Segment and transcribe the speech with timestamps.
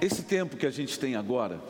[0.00, 1.60] Esse tempo que a gente tem agora,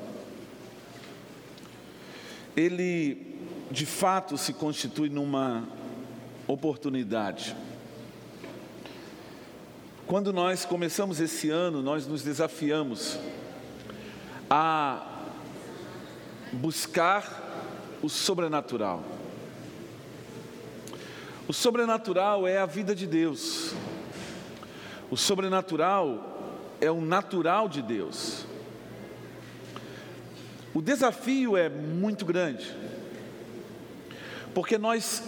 [2.56, 3.38] ele
[3.70, 5.66] de fato se constitui numa
[6.46, 7.56] oportunidade.
[10.06, 13.18] Quando nós começamos esse ano, nós nos desafiamos
[14.48, 15.24] a
[16.52, 17.42] buscar
[18.02, 19.02] o sobrenatural.
[21.48, 23.74] O sobrenatural é a vida de Deus.
[25.10, 26.36] O sobrenatural
[26.80, 28.44] é o natural de Deus.
[30.74, 32.76] O desafio é muito grande,
[34.52, 35.22] porque nós,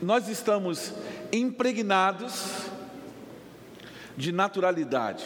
[0.00, 0.94] nós estamos
[1.30, 2.62] impregnados
[4.16, 5.24] de naturalidade,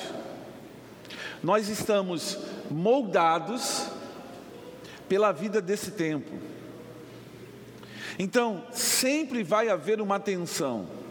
[1.42, 2.38] nós estamos
[2.70, 3.88] moldados
[5.08, 6.32] pela vida desse tempo.
[8.18, 11.03] Então, sempre vai haver uma tensão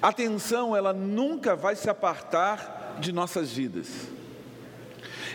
[0.00, 3.88] a tensão, ela nunca vai se apartar de nossas vidas.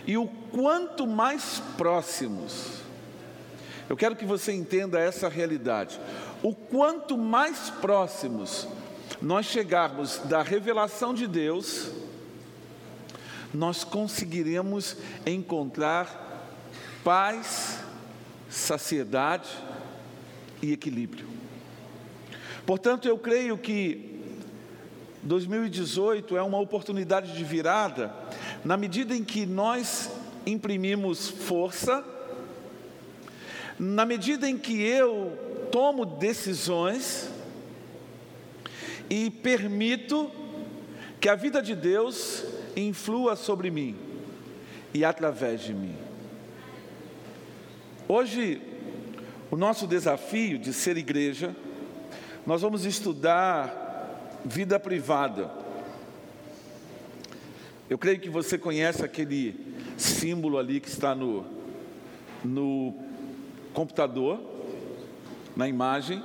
[0.05, 2.79] E o quanto mais próximos,
[3.89, 5.99] eu quero que você entenda essa realidade.
[6.41, 8.67] O quanto mais próximos
[9.21, 11.91] nós chegarmos da revelação de Deus,
[13.53, 16.27] nós conseguiremos encontrar
[17.03, 17.79] paz,
[18.49, 19.49] saciedade
[20.61, 21.27] e equilíbrio.
[22.65, 24.08] Portanto, eu creio que
[25.23, 28.13] 2018 é uma oportunidade de virada,
[28.63, 30.09] na medida em que nós
[30.45, 32.03] imprimimos força,
[33.77, 35.37] na medida em que eu
[35.71, 37.29] tomo decisões
[39.09, 40.31] e permito
[41.19, 43.95] que a vida de Deus influa sobre mim
[44.93, 45.95] e através de mim.
[48.07, 48.61] Hoje,
[49.51, 51.55] o nosso desafio de ser igreja,
[52.45, 53.88] nós vamos estudar
[54.45, 55.51] vida privada.
[57.89, 61.45] Eu creio que você conhece aquele símbolo ali que está no,
[62.43, 62.93] no
[63.73, 64.39] computador,
[65.55, 66.23] na imagem.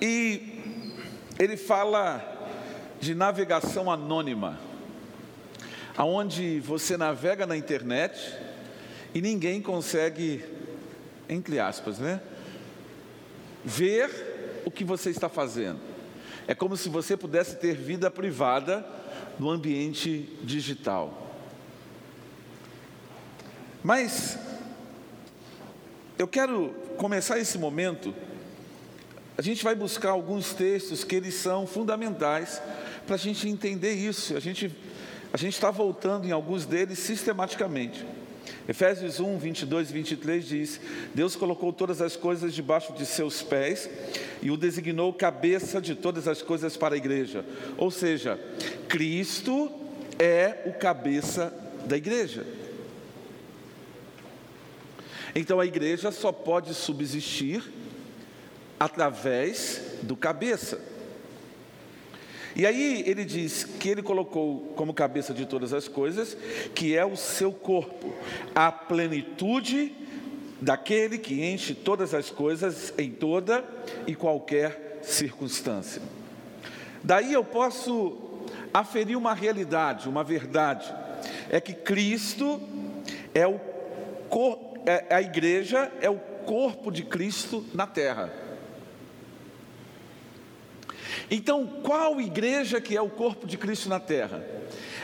[0.00, 0.62] E
[1.38, 2.24] ele fala
[3.00, 4.58] de navegação anônima,
[5.96, 8.34] aonde você navega na internet
[9.14, 10.44] e ninguém consegue,
[11.28, 12.20] entre aspas, né,
[13.64, 14.35] ver
[14.66, 15.80] o que você está fazendo.
[16.46, 18.84] É como se você pudesse ter vida privada
[19.38, 21.32] no ambiente digital.
[23.82, 24.38] Mas
[26.18, 28.12] eu quero começar esse momento.
[29.38, 32.60] A gente vai buscar alguns textos que eles são fundamentais
[33.06, 34.36] para a gente entender isso.
[34.36, 34.74] A gente
[35.32, 38.06] a gente está voltando em alguns deles sistematicamente.
[38.68, 40.80] Efésios 1, 22 e 23 diz:
[41.14, 43.88] Deus colocou todas as coisas debaixo de seus pés
[44.42, 47.44] e o designou cabeça de todas as coisas para a igreja.
[47.76, 48.38] Ou seja,
[48.88, 49.70] Cristo
[50.18, 51.52] é o cabeça
[51.86, 52.46] da igreja.
[55.34, 57.62] Então a igreja só pode subsistir
[58.80, 60.80] através do cabeça.
[62.56, 66.34] E aí ele diz que ele colocou como cabeça de todas as coisas,
[66.74, 68.14] que é o seu corpo,
[68.54, 69.94] a plenitude
[70.58, 73.62] daquele que enche todas as coisas em toda
[74.06, 76.00] e qualquer circunstância.
[77.04, 78.16] Daí eu posso
[78.72, 80.92] aferir uma realidade, uma verdade,
[81.50, 82.58] é que Cristo
[83.34, 83.60] é o
[84.86, 88.45] é, a igreja é o corpo de Cristo na terra.
[91.30, 94.44] Então, qual igreja que é o corpo de Cristo na terra?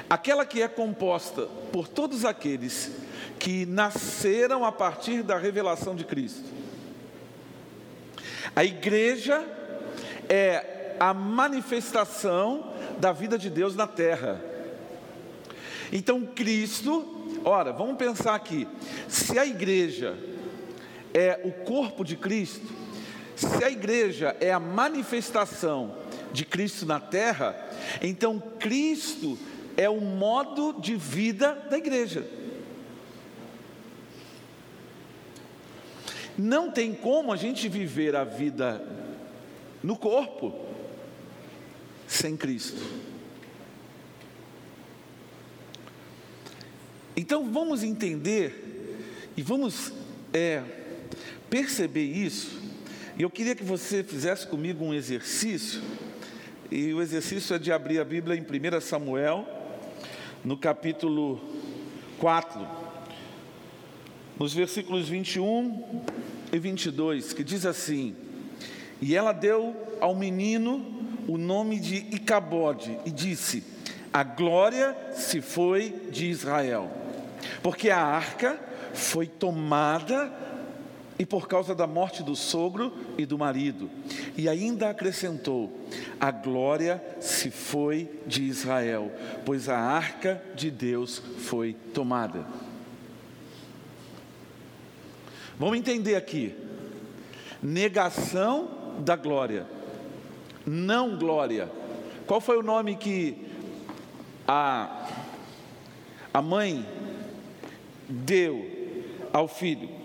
[0.09, 2.93] Aquela que é composta por todos aqueles
[3.39, 6.49] que nasceram a partir da revelação de Cristo.
[8.55, 9.45] A igreja
[10.29, 14.41] é a manifestação da vida de Deus na terra.
[15.93, 18.69] Então, Cristo, ora, vamos pensar aqui:
[19.09, 20.17] se a igreja
[21.13, 22.67] é o corpo de Cristo,
[23.35, 25.97] se a igreja é a manifestação
[26.33, 27.55] de Cristo na terra,
[28.01, 29.39] então Cristo
[29.77, 32.27] é o modo de vida da igreja.
[36.37, 38.83] Não tem como a gente viver a vida
[39.83, 40.55] no corpo
[42.07, 42.83] sem Cristo.
[47.17, 49.93] Então vamos entender e vamos
[50.33, 50.63] é,
[51.51, 52.61] perceber isso.
[53.19, 55.83] E eu queria que você fizesse comigo um exercício
[56.73, 59.47] e o exercício é de abrir a Bíblia em 1 Samuel,
[60.43, 61.39] no capítulo
[62.19, 62.67] 4,
[64.39, 66.03] nos versículos 21
[66.51, 68.17] e 22, que diz assim:
[69.03, 70.83] E ela deu ao menino
[71.29, 73.63] o nome de Icabode e disse:
[74.11, 76.91] A glória se foi de Israel,
[77.63, 78.59] porque a arca
[78.95, 80.33] foi tomada
[81.19, 83.91] e por causa da morte do sogro e do marido.
[84.37, 85.73] E ainda acrescentou:
[86.21, 89.11] A glória se foi de Israel,
[89.45, 92.47] pois a arca de Deus foi tomada.
[95.59, 96.55] Vamos entender aqui.
[97.63, 99.67] Negação da glória
[100.67, 101.71] não glória.
[102.27, 103.37] Qual foi o nome que
[104.47, 105.09] a,
[106.33, 106.87] a mãe
[108.09, 108.65] deu
[109.33, 110.02] ao filho?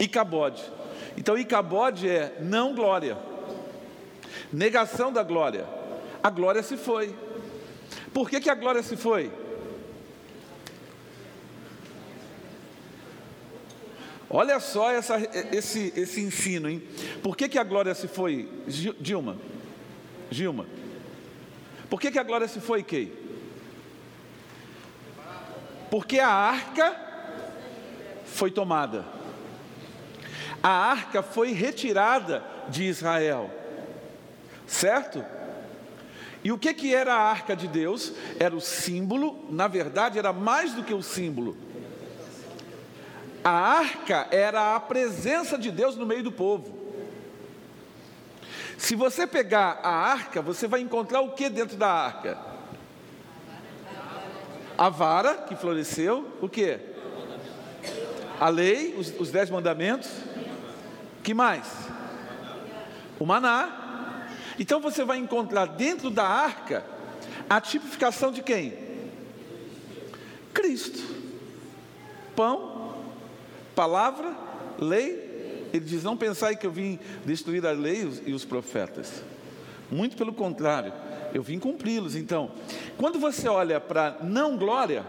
[0.00, 0.62] Icabode.
[1.16, 3.18] Então, Icabode é não glória,
[4.50, 5.66] negação da glória.
[6.22, 7.14] A glória se foi.
[8.12, 9.30] Por que, que a glória se foi?
[14.32, 15.16] Olha só essa,
[15.52, 16.82] esse, esse ensino, hein?
[17.22, 18.48] Por que, que a glória se foi,
[19.00, 19.36] Dilma?
[20.30, 20.66] Gilma.
[21.88, 23.12] Por que, que a glória se foi, Kei?
[25.90, 26.96] Porque a arca
[28.24, 29.19] foi tomada.
[30.62, 33.50] A arca foi retirada de Israel.
[34.66, 35.24] Certo?
[36.42, 38.12] E o que, que era a arca de Deus?
[38.38, 41.56] Era o símbolo, na verdade, era mais do que o símbolo
[43.42, 46.78] a arca era a presença de Deus no meio do povo.
[48.76, 52.38] Se você pegar a arca, você vai encontrar o que dentro da arca?
[54.76, 56.78] A vara que floresceu, o que?
[58.38, 60.10] A lei, os, os dez mandamentos.
[61.22, 61.66] Que mais?
[63.18, 64.26] O maná.
[64.58, 66.84] Então você vai encontrar dentro da arca
[67.48, 68.74] a tipificação de quem?
[70.52, 71.20] Cristo.
[72.36, 72.94] Pão,
[73.74, 74.34] palavra,
[74.78, 79.22] lei, ele diz: Não pensai que eu vim destruir a lei e os profetas.
[79.90, 80.92] Muito pelo contrário,
[81.34, 82.14] eu vim cumpri-los.
[82.14, 82.52] Então,
[82.96, 85.04] quando você olha para não glória,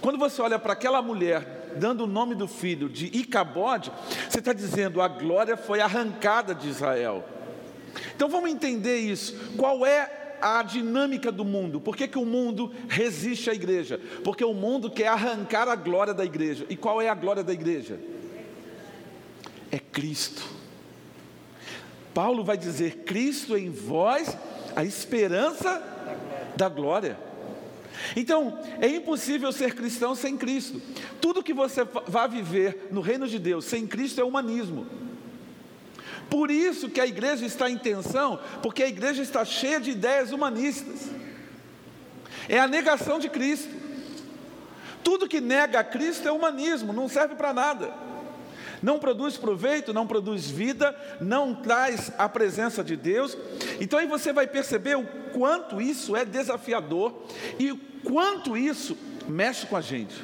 [0.00, 3.92] quando você olha para aquela mulher dando o nome do filho de Icabode,
[4.28, 7.24] você está dizendo a glória foi arrancada de Israel.
[8.14, 9.34] Então vamos entender isso.
[9.56, 11.80] Qual é a dinâmica do mundo.
[11.80, 14.00] Por que, que o mundo resiste à igreja?
[14.22, 16.66] Porque o mundo quer arrancar a glória da igreja.
[16.68, 17.98] E qual é a glória da igreja?
[19.70, 20.42] É Cristo.
[22.14, 24.36] Paulo vai dizer: Cristo em vós,
[24.74, 25.82] a esperança
[26.56, 27.18] da glória.
[28.14, 30.80] Então, é impossível ser cristão sem Cristo.
[31.20, 34.86] Tudo que você vai viver no reino de Deus sem Cristo é humanismo.
[36.28, 40.32] Por isso que a igreja está em tensão, porque a igreja está cheia de ideias
[40.32, 41.10] humanistas.
[42.48, 43.74] É a negação de Cristo.
[45.02, 48.05] Tudo que nega a Cristo é humanismo, não serve para nada.
[48.82, 53.36] Não produz proveito, não produz vida, não traz a presença de Deus.
[53.80, 57.14] Então aí você vai perceber o quanto isso é desafiador
[57.58, 58.96] e o quanto isso
[59.28, 60.14] mexe com a gente.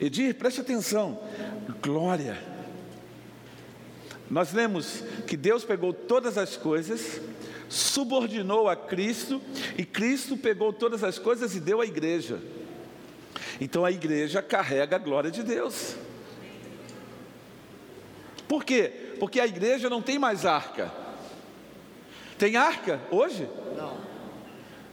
[0.00, 1.20] Edir, preste atenção.
[1.82, 2.54] Glória
[4.30, 7.20] nós lemos que Deus pegou todas as coisas,
[7.68, 9.40] subordinou a Cristo,
[9.76, 12.40] e Cristo pegou todas as coisas e deu à igreja.
[13.60, 15.96] Então a igreja carrega a glória de Deus.
[18.48, 19.14] Por quê?
[19.18, 20.92] Porque a igreja não tem mais arca.
[22.38, 23.48] Tem arca hoje?
[23.76, 23.96] Não.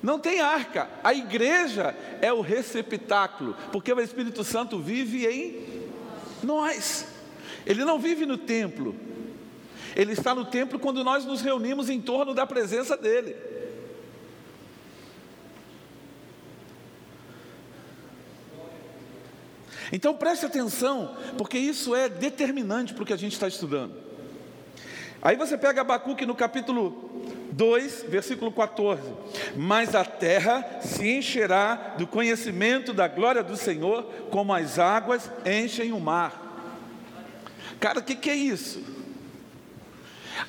[0.01, 0.89] Não tem arca.
[1.03, 5.91] A igreja é o receptáculo, porque o Espírito Santo vive em
[6.43, 7.07] nós.
[7.65, 8.95] Ele não vive no templo.
[9.95, 13.35] Ele está no templo quando nós nos reunimos em torno da presença dEle.
[19.91, 23.93] Então preste atenção, porque isso é determinante para o que a gente está estudando.
[25.21, 27.11] Aí você pega Abacuque no capítulo
[27.51, 29.03] 2, versículo 14:
[29.55, 35.91] Mas a terra se encherá do conhecimento da glória do Senhor, como as águas enchem
[35.91, 36.49] o mar.
[37.79, 38.81] Cara, o que, que é isso?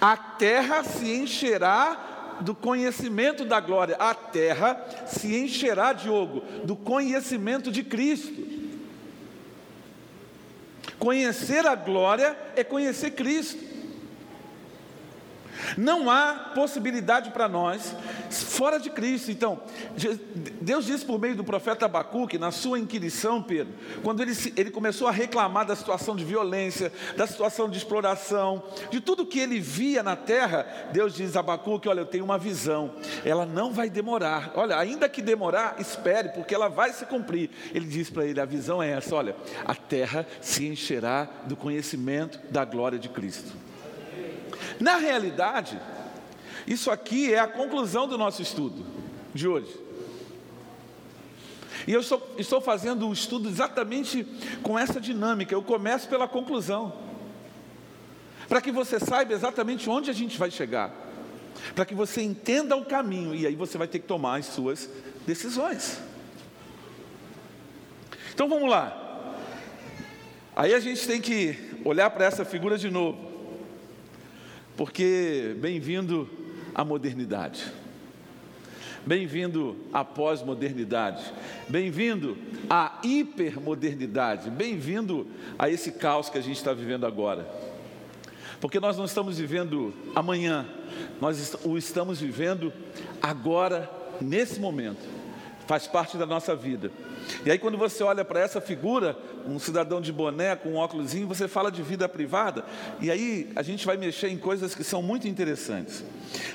[0.00, 3.96] A terra se encherá do conhecimento da glória.
[3.96, 8.61] A terra se encherá, Diogo, do conhecimento de Cristo.
[11.02, 13.71] Conhecer a glória é conhecer Cristo.
[15.76, 17.94] Não há possibilidade para nós
[18.30, 19.30] fora de Cristo.
[19.30, 19.60] Então,
[20.60, 25.08] Deus disse por meio do profeta Abacuque, na sua inquirição, Pedro, quando ele, ele começou
[25.08, 30.02] a reclamar da situação de violência, da situação de exploração, de tudo que ele via
[30.02, 34.52] na terra, Deus diz a Abacuque: Olha, eu tenho uma visão, ela não vai demorar.
[34.54, 37.50] Olha, ainda que demorar, espere, porque ela vai se cumprir.
[37.74, 42.40] Ele diz para ele: A visão é essa: Olha, a terra se encherá do conhecimento
[42.50, 43.61] da glória de Cristo.
[44.78, 45.80] Na realidade,
[46.66, 48.84] isso aqui é a conclusão do nosso estudo
[49.34, 49.82] de hoje.
[51.86, 54.24] E eu estou, estou fazendo o estudo exatamente
[54.62, 55.54] com essa dinâmica.
[55.54, 56.92] Eu começo pela conclusão,
[58.48, 60.94] para que você saiba exatamente onde a gente vai chegar,
[61.74, 64.88] para que você entenda o caminho, e aí você vai ter que tomar as suas
[65.26, 65.98] decisões.
[68.32, 68.98] Então vamos lá.
[70.54, 73.31] Aí a gente tem que olhar para essa figura de novo.
[74.76, 76.28] Porque bem-vindo
[76.74, 77.64] à modernidade.
[79.04, 81.22] Bem-vindo à pós-modernidade.
[81.68, 82.38] Bem-vindo
[82.70, 84.48] à hipermodernidade.
[84.48, 85.26] Bem-vindo
[85.58, 87.46] a esse caos que a gente está vivendo agora.
[88.60, 90.64] Porque nós não estamos vivendo amanhã,
[91.20, 92.72] nós o estamos vivendo
[93.20, 95.02] agora, nesse momento.
[95.66, 96.90] Faz parte da nossa vida.
[97.44, 101.14] E aí, quando você olha para essa figura, um cidadão de boné com um óculos,
[101.14, 102.64] você fala de vida privada,
[103.00, 106.04] e aí a gente vai mexer em coisas que são muito interessantes.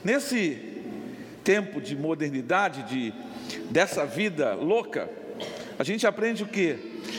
[0.04, 0.84] Nesse
[1.44, 3.14] tempo de modernidade, de,
[3.70, 5.10] dessa vida louca,
[5.80, 6.78] a gente aprende o quê?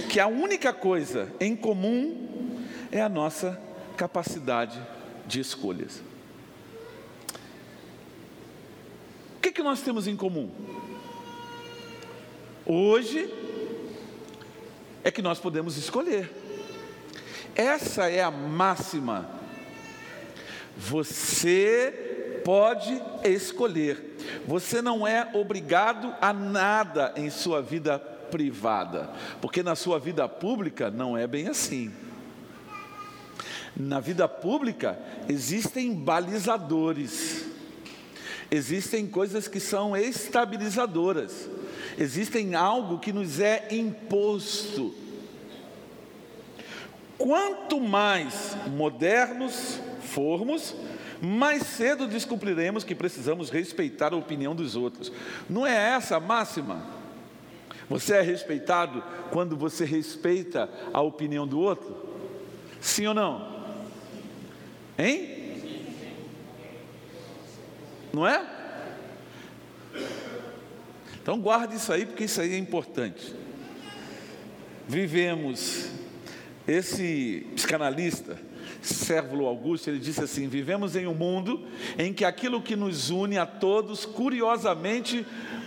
[0.08, 2.58] Que a única coisa em comum
[2.90, 3.58] é a nossa
[3.96, 4.80] capacidade
[5.26, 6.02] de escolhas.
[9.36, 10.50] O que, que nós temos em comum?
[12.70, 13.32] Hoje
[15.02, 16.30] é que nós podemos escolher.
[17.56, 19.26] Essa é a máxima.
[20.76, 24.18] Você pode escolher.
[24.46, 29.08] Você não é obrigado a nada em sua vida privada,
[29.40, 31.90] porque na sua vida pública não é bem assim.
[33.74, 37.46] Na vida pública existem balizadores,
[38.50, 41.48] existem coisas que são estabilizadoras
[41.98, 44.94] existem algo que nos é imposto.
[47.16, 50.74] Quanto mais modernos formos,
[51.20, 55.12] mais cedo descobriremos que precisamos respeitar a opinião dos outros.
[55.50, 56.86] Não é essa a máxima?
[57.90, 61.96] Você é respeitado quando você respeita a opinião do outro?
[62.80, 63.58] Sim ou não?
[64.96, 65.38] Hein?
[68.12, 68.57] Não é?
[71.28, 73.34] Então guarde isso aí, porque isso aí é importante.
[74.88, 75.90] Vivemos,
[76.66, 78.40] esse psicanalista,
[78.80, 81.66] Sérvulo Augusto, ele disse assim: vivemos em um mundo
[81.98, 85.26] em que aquilo que nos une a todos, curiosamente,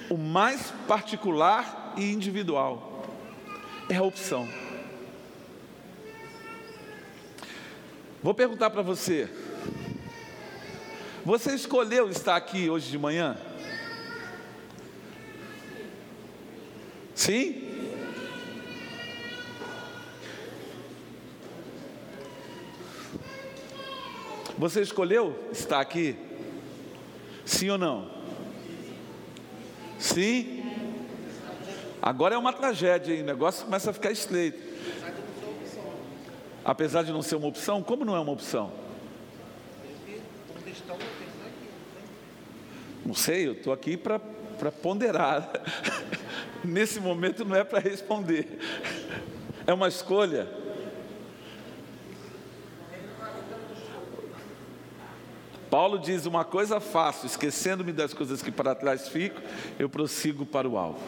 [0.09, 3.05] o mais particular e individual,
[3.87, 4.49] é a opção.
[8.23, 9.29] Vou perguntar para você:
[11.23, 13.37] você escolheu estar aqui hoje de manhã?
[17.21, 17.61] Sim?
[24.57, 26.17] Você escolheu estar aqui?
[27.45, 28.09] Sim ou não?
[29.99, 30.63] Sim?
[32.01, 33.21] Agora é uma tragédia, hein?
[33.21, 34.59] o negócio começa a ficar estreito.
[36.65, 38.73] Apesar de não ser uma opção, como não é uma opção?
[43.05, 44.19] Não sei, eu estou aqui para
[44.81, 45.51] ponderar.
[46.65, 48.59] nesse momento não é para responder,
[49.65, 50.47] é uma escolha.
[55.69, 59.41] Paulo diz: Uma coisa faço, esquecendo-me das coisas que para trás fico,
[59.79, 60.99] eu prossigo para o alvo.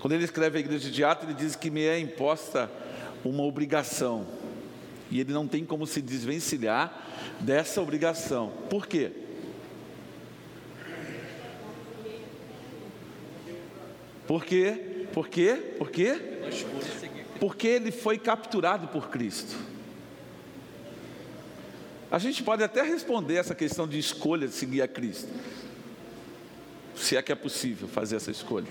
[0.00, 2.70] Quando ele escreve a igreja de Atos, ele diz que me é imposta
[3.24, 4.26] uma obrigação,
[5.10, 7.06] e ele não tem como se desvencilhar
[7.40, 8.52] dessa obrigação.
[8.70, 9.27] Por quê?
[14.28, 15.06] Por quê?
[15.10, 15.54] Por quê?
[15.78, 16.20] Por quê?
[17.40, 19.56] Porque ele foi capturado por Cristo.
[22.10, 25.32] A gente pode até responder essa questão de escolha de seguir a Cristo.
[26.94, 28.66] Se é que é possível fazer essa escolha.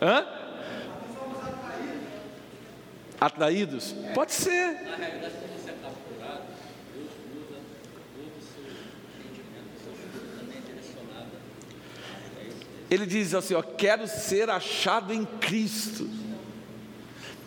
[0.00, 0.26] Hã?
[3.20, 3.94] Atraídos?
[4.14, 4.76] Pode ser.
[12.90, 16.08] Ele diz assim: ó, quero ser achado em Cristo.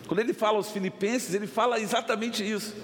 [0.06, 2.74] Quando ele fala aos Filipenses, ele fala exatamente isso.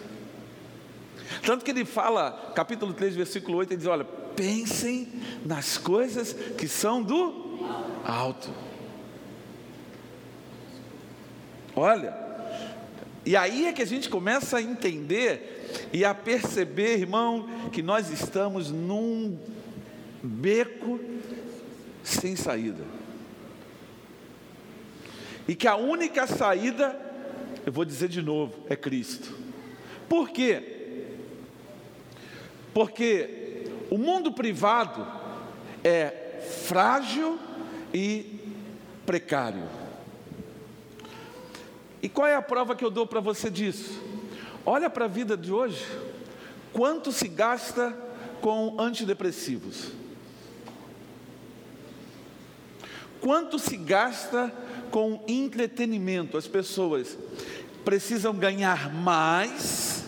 [1.44, 5.08] Tanto que ele fala, capítulo 3, versículo 8, ele diz: Olha, pensem
[5.44, 7.58] nas coisas que são do
[8.04, 8.48] alto.
[11.74, 12.16] Olha,
[13.24, 18.08] e aí é que a gente começa a entender e a perceber, irmão, que nós
[18.08, 19.36] estamos num
[20.22, 21.00] beco
[22.06, 22.84] sem saída.
[25.48, 26.98] E que a única saída,
[27.64, 29.36] eu vou dizer de novo, é Cristo.
[30.08, 31.08] Por quê?
[32.72, 35.06] Porque o mundo privado
[35.82, 37.38] é frágil
[37.92, 38.40] e
[39.04, 39.64] precário.
[42.00, 44.00] E qual é a prova que eu dou para você disso?
[44.64, 45.84] Olha para a vida de hoje.
[46.72, 47.96] Quanto se gasta
[48.40, 50.05] com antidepressivos?
[53.26, 54.52] Quanto se gasta
[54.88, 56.38] com entretenimento?
[56.38, 57.18] As pessoas
[57.84, 60.04] precisam ganhar mais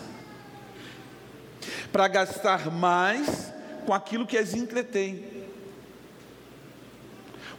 [1.91, 3.51] para gastar mais
[3.85, 5.25] com aquilo que as entretém.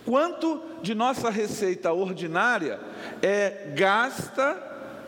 [0.06, 2.80] Quanto de nossa receita ordinária
[3.20, 4.54] é gasta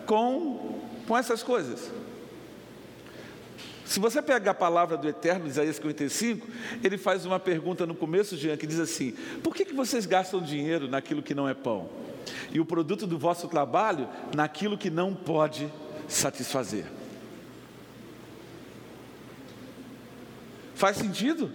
[0.04, 1.90] com, com essas coisas?
[3.84, 6.46] Se você pegar a palavra do Eterno, Isaías 55,
[6.82, 9.12] ele faz uma pergunta no começo, Jean, que diz assim:
[9.42, 11.90] Por que, que vocês gastam dinheiro naquilo que não é pão?
[12.52, 15.70] E o produto do vosso trabalho naquilo que não pode
[16.08, 16.86] satisfazer?
[20.74, 21.50] Faz sentido?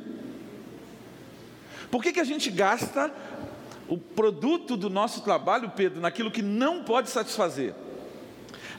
[1.90, 3.12] Por que, que a gente gasta
[3.88, 7.74] o produto do nosso trabalho, Pedro, naquilo que não pode satisfazer?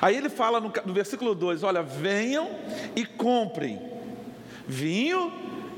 [0.00, 2.48] Aí ele fala no, no versículo 2: Olha, venham
[2.94, 3.80] e comprem
[4.66, 5.32] vinho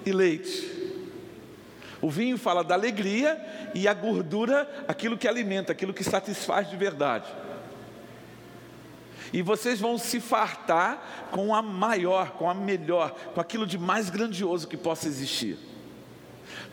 [0.05, 0.79] e leite.
[2.03, 3.39] O vinho fala da alegria
[3.75, 7.27] e a gordura, aquilo que alimenta, aquilo que satisfaz de verdade.
[9.33, 14.11] E vocês vão se fartar com a maior, com a melhor, com aquilo de mais
[14.11, 15.57] grandioso que possa existir.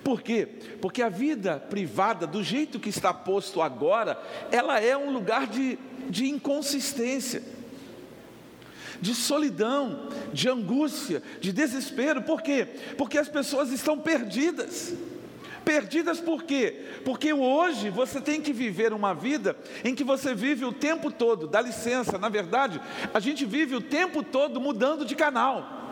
[0.08, 0.48] Por quê?
[0.80, 4.18] Porque a vida privada, do jeito que está posto agora,
[4.50, 5.78] ela é um lugar de
[6.10, 7.44] de inconsistência,
[9.00, 12.22] de solidão, de angústia, de desespero.
[12.22, 12.68] Por quê?
[12.98, 14.94] Porque as pessoas estão perdidas.
[15.64, 16.86] Perdidas por quê?
[17.04, 21.48] Porque hoje você tem que viver uma vida em que você vive o tempo todo,
[21.48, 22.80] dá licença, na verdade,
[23.14, 25.87] a gente vive o tempo todo mudando de canal.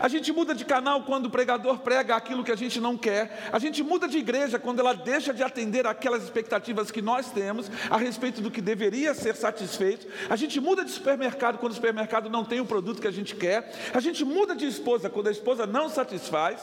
[0.00, 3.48] A gente muda de canal quando o pregador prega aquilo que a gente não quer.
[3.52, 7.70] A gente muda de igreja quando ela deixa de atender aquelas expectativas que nós temos
[7.90, 10.06] a respeito do que deveria ser satisfeito.
[10.28, 13.34] A gente muda de supermercado quando o supermercado não tem o produto que a gente
[13.34, 13.72] quer.
[13.92, 16.60] A gente muda de esposa quando a esposa não satisfaz.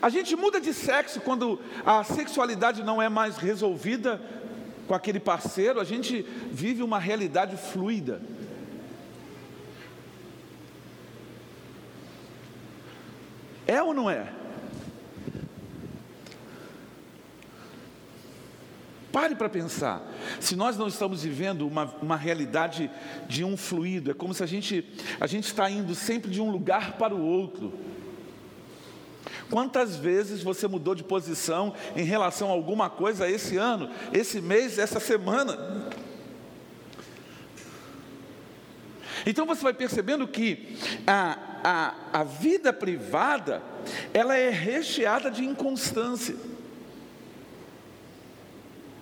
[0.00, 4.20] A gente muda de sexo quando a sexualidade não é mais resolvida
[4.86, 5.80] com aquele parceiro.
[5.80, 8.20] A gente vive uma realidade fluida.
[13.68, 14.32] É ou não é?
[19.12, 20.02] Pare para pensar.
[20.40, 22.90] Se nós não estamos vivendo uma, uma realidade
[23.28, 24.84] de um fluido, é como se a gente
[25.20, 27.72] a gente está indo sempre de um lugar para o outro.
[29.50, 34.78] Quantas vezes você mudou de posição em relação a alguma coisa esse ano, esse mês,
[34.78, 35.90] essa semana?
[39.28, 40.74] Então você vai percebendo que
[41.06, 43.62] a, a, a vida privada,
[44.14, 46.34] ela é recheada de inconstância.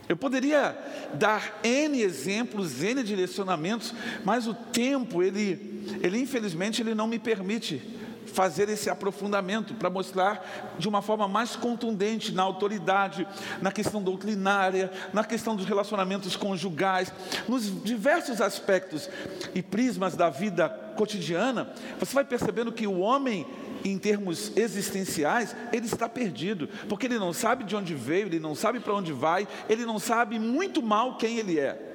[0.09, 0.77] Eu poderia
[1.15, 7.81] dar N exemplos, N direcionamentos, mas o tempo, ele, ele infelizmente, ele não me permite
[8.27, 13.27] fazer esse aprofundamento para mostrar de uma forma mais contundente na autoridade,
[13.63, 17.13] na questão doutrinária, na questão dos relacionamentos conjugais,
[17.49, 19.09] nos diversos aspectos
[19.55, 23.47] e prismas da vida cotidiana, você vai percebendo que o homem
[23.85, 28.55] em termos existenciais, ele está perdido, porque ele não sabe de onde veio, ele não
[28.55, 31.86] sabe para onde vai, ele não sabe muito mal quem ele é.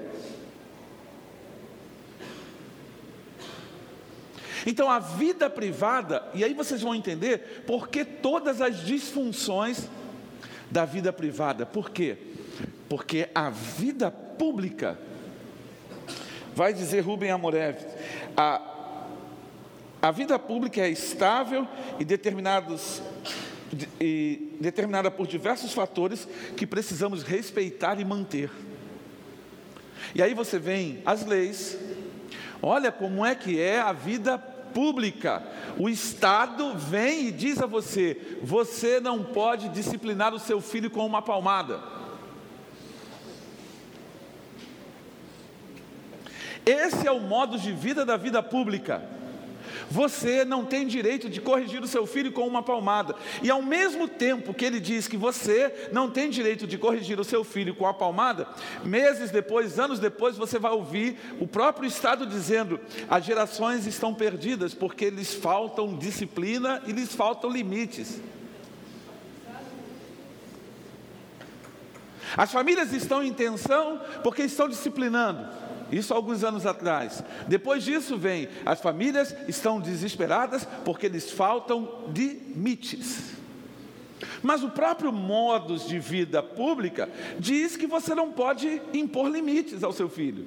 [4.65, 9.87] Então a vida privada, e aí vocês vão entender por que todas as disfunções
[10.69, 11.65] da vida privada.
[11.65, 12.17] Por quê?
[12.87, 14.97] Porque a vida pública,
[16.55, 17.77] vai dizer Rubem Amorev,
[18.37, 18.61] a,
[20.01, 21.67] a vida pública é estável
[21.99, 23.01] e, determinados,
[23.99, 28.49] e determinada por diversos fatores que precisamos respeitar e manter.
[30.15, 31.77] E aí você vem as leis,
[32.61, 35.43] olha como é que é a vida pública.
[35.77, 41.05] O Estado vem e diz a você: você não pode disciplinar o seu filho com
[41.05, 41.79] uma palmada.
[46.65, 49.01] Esse é o modo de vida da vida pública.
[49.91, 53.13] Você não tem direito de corrigir o seu filho com uma palmada.
[53.43, 57.25] E ao mesmo tempo que ele diz que você não tem direito de corrigir o
[57.25, 58.47] seu filho com a palmada,
[58.85, 64.73] meses depois, anos depois, você vai ouvir o próprio Estado dizendo: as gerações estão perdidas
[64.73, 68.21] porque lhes faltam disciplina e lhes faltam limites.
[72.37, 75.60] As famílias estão em tensão porque estão disciplinando.
[75.91, 77.23] Isso alguns anos atrás.
[77.47, 83.33] Depois disso vem, as famílias estão desesperadas porque lhes faltam limites.
[84.41, 89.91] Mas o próprio modus de vida pública diz que você não pode impor limites ao
[89.91, 90.45] seu filho.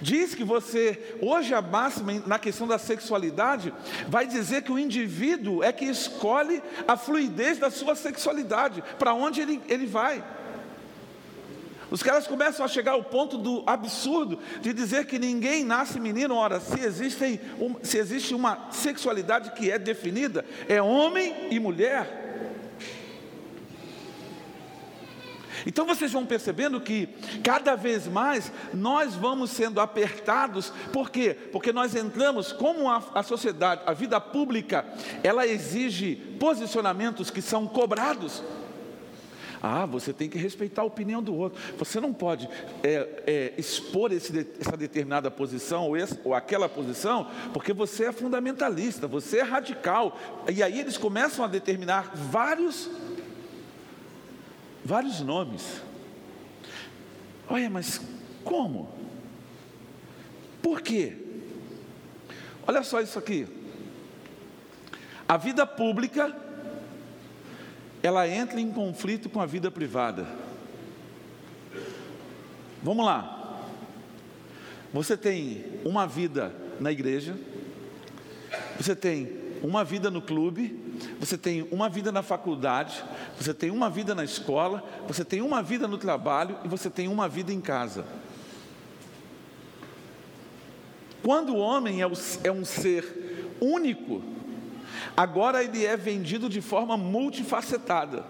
[0.00, 3.72] Diz que você, hoje a máxima na questão da sexualidade,
[4.08, 9.40] vai dizer que o indivíduo é que escolhe a fluidez da sua sexualidade, para onde
[9.40, 10.24] ele, ele vai.
[11.92, 16.34] Os caras começam a chegar ao ponto do absurdo de dizer que ninguém nasce menino.
[16.34, 17.38] Ora, se, existem,
[17.82, 22.22] se existe uma sexualidade que é definida, é homem e mulher.
[25.66, 27.10] Então vocês vão percebendo que
[27.44, 31.36] cada vez mais nós vamos sendo apertados, por quê?
[31.52, 34.86] Porque nós entramos, como a, a, sociedade, a vida pública,
[35.22, 38.42] ela exige posicionamentos que são cobrados.
[39.64, 41.62] Ah, você tem que respeitar a opinião do outro.
[41.78, 42.48] Você não pode
[42.82, 45.94] é, é, expor esse, essa determinada posição ou,
[46.24, 50.18] ou aquela posição, porque você é fundamentalista, você é radical.
[50.52, 52.90] E aí eles começam a determinar vários,
[54.84, 55.80] vários nomes.
[57.48, 58.00] Olha, mas
[58.42, 58.92] como?
[60.60, 61.16] Por quê?
[62.66, 63.46] Olha só isso aqui.
[65.28, 66.41] A vida pública
[68.02, 70.26] ela entra em conflito com a vida privada.
[72.82, 73.60] Vamos lá.
[74.92, 77.36] Você tem uma vida na igreja,
[78.76, 80.78] você tem uma vida no clube,
[81.20, 83.02] você tem uma vida na faculdade,
[83.38, 87.06] você tem uma vida na escola, você tem uma vida no trabalho e você tem
[87.06, 88.04] uma vida em casa.
[91.22, 92.10] Quando o homem é,
[92.44, 94.20] é um ser único,
[95.16, 98.24] Agora ele é vendido de forma multifacetada.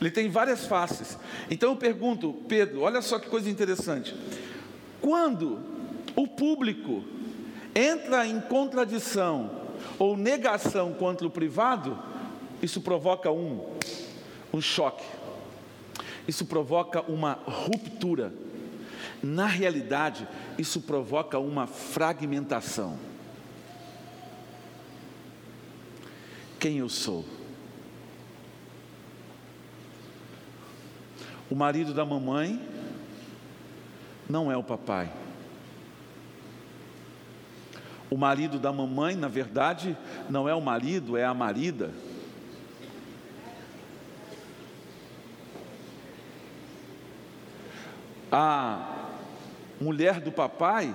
[0.00, 1.18] Ele tem várias faces.
[1.50, 4.16] Então eu pergunto, Pedro, olha só que coisa interessante.
[5.00, 5.60] Quando
[6.16, 7.04] o público
[7.74, 9.50] entra em contradição
[9.98, 11.98] ou negação contra o privado,
[12.62, 13.60] isso provoca um,
[14.52, 15.04] um choque.
[16.26, 18.32] Isso provoca uma ruptura.
[19.22, 20.26] Na realidade,
[20.58, 23.11] isso provoca uma fragmentação.
[26.62, 27.24] Quem eu sou.
[31.50, 32.64] O marido da mamãe
[34.30, 35.12] não é o papai.
[38.08, 39.98] O marido da mamãe, na verdade,
[40.30, 41.90] não é o marido, é a marida.
[48.30, 49.08] A
[49.80, 50.94] mulher do papai,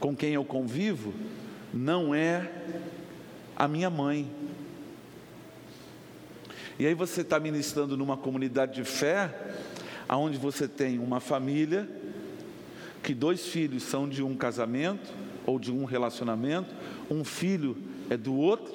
[0.00, 1.12] com quem eu convivo,
[1.74, 2.50] não é
[3.54, 4.34] a minha mãe,
[6.82, 9.32] e aí você está ministrando numa comunidade de fé,
[10.08, 11.88] aonde você tem uma família,
[13.04, 15.08] que dois filhos são de um casamento
[15.46, 16.74] ou de um relacionamento,
[17.08, 17.76] um filho
[18.10, 18.74] é do outro,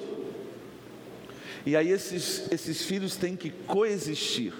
[1.65, 4.53] e aí esses, esses filhos têm que coexistir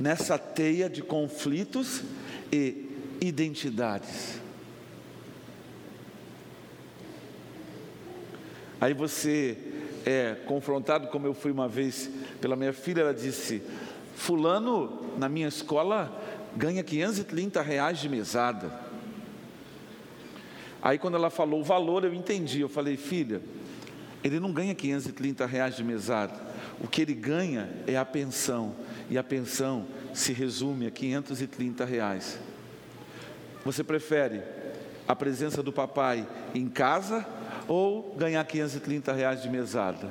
[0.00, 2.02] nessa teia de conflitos
[2.50, 2.88] e
[3.20, 4.40] identidades.
[8.80, 12.10] Aí você é confrontado, como eu fui uma vez
[12.40, 13.62] pela minha filha, ela disse:
[14.14, 16.20] Fulano, na minha escola,
[16.56, 18.72] ganha 530 reais de mesada.
[20.80, 22.60] Aí, quando ela falou o valor, eu entendi.
[22.60, 23.40] Eu falei, filha,
[24.24, 26.34] ele não ganha 530 reais de mesada.
[26.80, 28.74] O que ele ganha é a pensão.
[29.08, 32.38] E a pensão se resume a 530 reais.
[33.64, 34.42] Você prefere
[35.06, 37.24] a presença do papai em casa
[37.68, 40.10] ou ganhar 530 reais de mesada.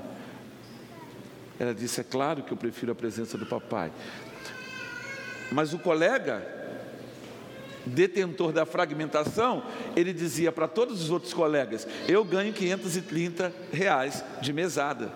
[1.60, 3.92] Ela disse: É claro que eu prefiro a presença do papai.
[5.52, 6.44] Mas o colega,
[7.86, 9.64] detentor da fragmentação,
[9.96, 15.12] ele dizia para todos os outros colegas: Eu ganho 530 reais de mesada.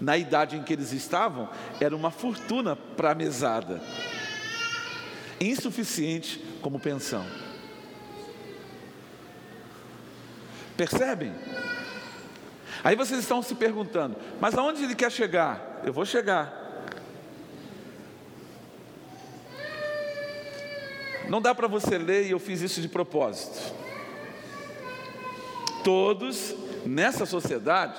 [0.00, 1.48] Na idade em que eles estavam,
[1.80, 3.80] era uma fortuna para a mesada,
[5.40, 7.24] insuficiente como pensão.
[10.76, 11.32] Percebem?
[12.82, 15.80] Aí vocês estão se perguntando, mas aonde ele quer chegar?
[15.84, 16.62] Eu vou chegar.
[21.28, 23.72] Não dá para você ler e eu fiz isso de propósito.
[25.82, 27.98] Todos nessa sociedade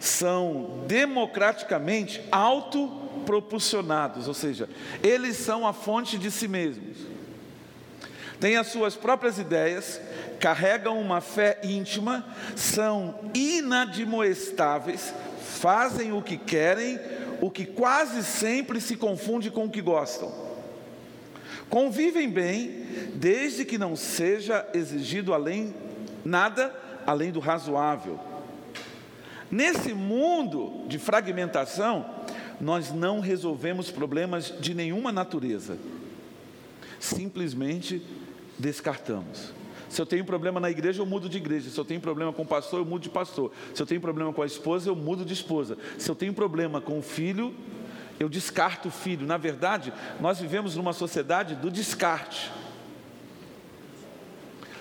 [0.00, 4.68] são democraticamente autopropulsionados, ou seja,
[5.02, 7.15] eles são a fonte de si mesmos.
[8.40, 10.00] Têm as suas próprias ideias,
[10.38, 17.00] carregam uma fé íntima, são inadmoestáveis, fazem o que querem,
[17.40, 20.32] o que quase sempre se confunde com o que gostam.
[21.68, 25.74] Convivem bem, desde que não seja exigido além
[26.24, 26.74] nada
[27.06, 28.18] além do razoável.
[29.50, 32.04] Nesse mundo de fragmentação,
[32.60, 35.78] nós não resolvemos problemas de nenhuma natureza.
[36.98, 38.02] Simplesmente
[38.58, 39.52] descartamos.
[39.88, 41.70] Se eu tenho problema na igreja, eu mudo de igreja.
[41.70, 43.52] Se eu tenho problema com o pastor, eu mudo de pastor.
[43.74, 45.78] Se eu tenho problema com a esposa, eu mudo de esposa.
[45.98, 47.54] Se eu tenho problema com o filho,
[48.18, 49.26] eu descarto o filho.
[49.26, 52.52] Na verdade, nós vivemos numa sociedade do descarte.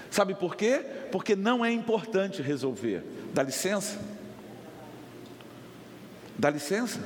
[0.09, 0.83] Sabe por quê?
[1.11, 3.03] Porque não é importante resolver.
[3.33, 3.99] Dá licença?
[6.37, 6.99] Dá licença?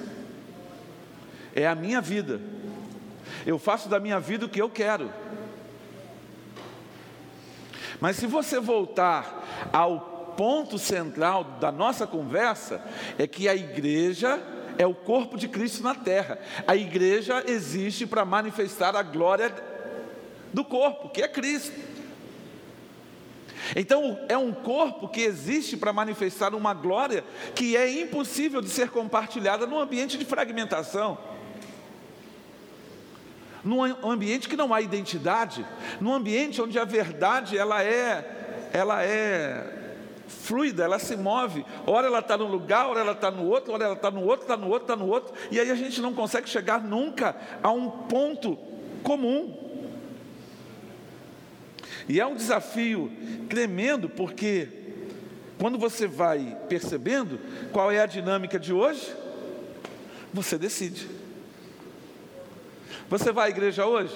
[1.55, 2.39] É a minha vida.
[3.45, 5.11] Eu faço da minha vida o que eu quero.
[7.99, 12.81] Mas se você voltar ao ponto central da nossa conversa,
[13.17, 14.41] é que a igreja
[14.77, 16.39] é o corpo de Cristo na terra.
[16.65, 19.53] A igreja existe para manifestar a glória
[20.53, 21.77] do corpo, que é Cristo.
[23.75, 28.89] Então, é um corpo que existe para manifestar uma glória que é impossível de ser
[28.89, 31.17] compartilhada num ambiente de fragmentação
[33.69, 35.63] num ambiente que não há identidade,
[36.01, 39.75] num ambiente onde a verdade ela é, ela é
[40.27, 41.63] fluida, ela se move.
[41.85, 44.41] Ora ela está num lugar, ora ela está no outro, ora ela está no outro,
[44.41, 47.71] está no outro, está no outro, e aí a gente não consegue chegar nunca a
[47.71, 48.57] um ponto
[49.03, 49.55] comum.
[52.07, 53.11] E é um desafio
[53.47, 54.67] tremendo, porque
[55.59, 57.39] quando você vai percebendo
[57.71, 59.15] qual é a dinâmica de hoje,
[60.33, 61.18] você decide.
[63.09, 64.13] Você vai à igreja hoje?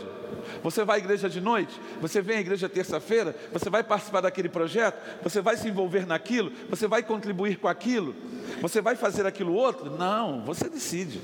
[0.62, 1.80] Você vai à igreja de noite?
[2.00, 3.36] Você vem à igreja terça-feira?
[3.52, 4.98] Você vai participar daquele projeto?
[5.24, 6.52] Você vai se envolver naquilo?
[6.70, 8.16] Você vai contribuir com aquilo?
[8.62, 9.98] Você vai fazer aquilo outro?
[9.98, 11.20] Não, você decide.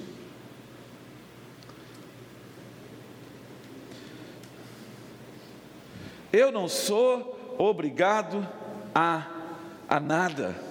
[6.32, 8.48] Eu não sou obrigado
[8.94, 9.28] a,
[9.88, 10.69] a nada.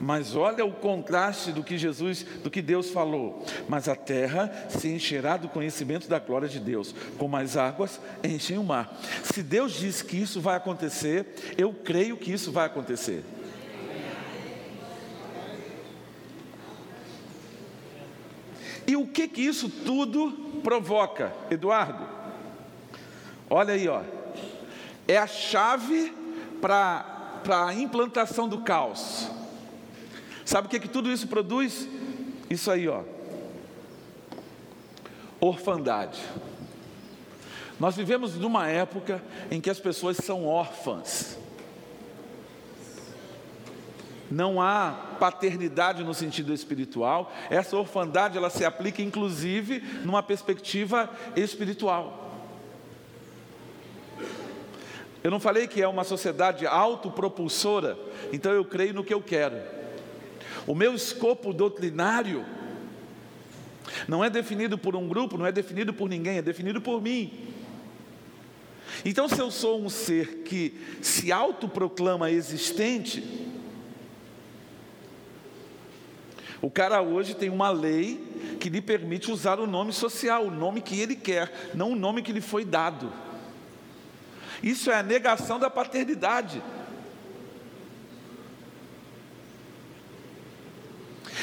[0.00, 3.44] Mas olha o contraste do que Jesus, do que Deus falou.
[3.68, 8.58] Mas a terra se encherá do conhecimento da glória de Deus, como as águas enchem
[8.58, 8.96] o mar.
[9.24, 13.24] Se Deus diz que isso vai acontecer, eu creio que isso vai acontecer.
[18.86, 20.30] E o que que isso tudo
[20.62, 22.06] provoca, Eduardo?
[23.50, 24.02] Olha aí, ó.
[25.06, 26.14] É a chave
[26.60, 29.37] para a implantação do caos.
[30.48, 31.86] Sabe o que, que tudo isso produz?
[32.48, 33.02] Isso aí, ó.
[35.38, 36.18] Orfandade.
[37.78, 41.38] Nós vivemos numa época em que as pessoas são órfãs.
[44.30, 47.30] Não há paternidade no sentido espiritual.
[47.50, 52.26] Essa orfandade ela se aplica inclusive numa perspectiva espiritual.
[55.22, 57.98] Eu não falei que é uma sociedade autopropulsora,
[58.32, 59.76] então eu creio no que eu quero.
[60.68, 62.44] O meu escopo doutrinário
[64.06, 67.32] não é definido por um grupo, não é definido por ninguém, é definido por mim.
[69.02, 73.24] Então, se eu sou um ser que se autoproclama existente,
[76.60, 78.22] o cara hoje tem uma lei
[78.60, 82.20] que lhe permite usar o nome social, o nome que ele quer, não o nome
[82.20, 83.10] que lhe foi dado.
[84.62, 86.62] Isso é a negação da paternidade.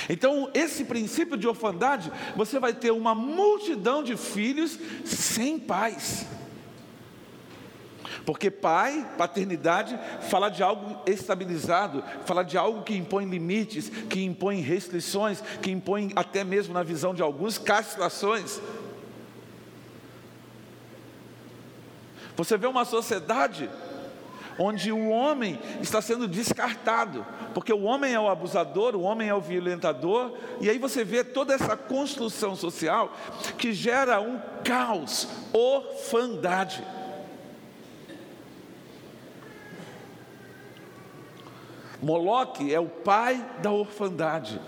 [0.09, 6.25] Então, esse princípio de orfandade, você vai ter uma multidão de filhos sem pais.
[8.25, 14.61] Porque pai, paternidade, fala de algo estabilizado, fala de algo que impõe limites, que impõe
[14.61, 18.59] restrições, que impõe até mesmo na visão de alguns castrações.
[22.35, 23.69] Você vê uma sociedade
[24.57, 29.33] onde o homem está sendo descartado, porque o homem é o abusador, o homem é
[29.33, 33.15] o violentador, e aí você vê toda essa construção social
[33.57, 36.83] que gera um caos, orfandade.
[42.01, 44.61] Moloque é o pai da orfandade.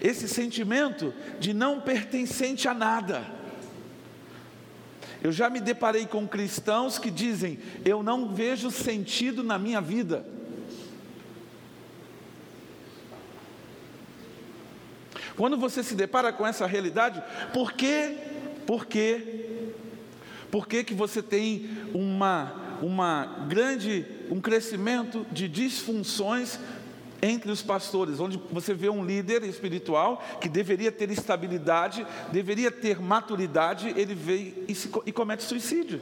[0.00, 3.39] Esse sentimento de não pertencente a nada.
[5.22, 10.24] Eu já me deparei com cristãos que dizem: Eu não vejo sentido na minha vida.
[15.36, 18.16] Quando você se depara com essa realidade, por que,
[18.66, 19.72] por que,
[20.50, 26.58] por que, que você tem uma, uma grande, um crescimento de disfunções
[27.22, 33.00] entre os pastores, onde você vê um líder espiritual que deveria ter estabilidade, deveria ter
[33.00, 36.00] maturidade, ele vem e, se, e comete suicídio.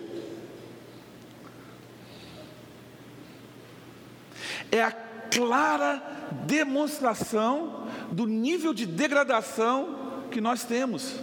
[4.71, 6.03] É a clara
[6.47, 11.17] demonstração do nível de degradação que nós temos.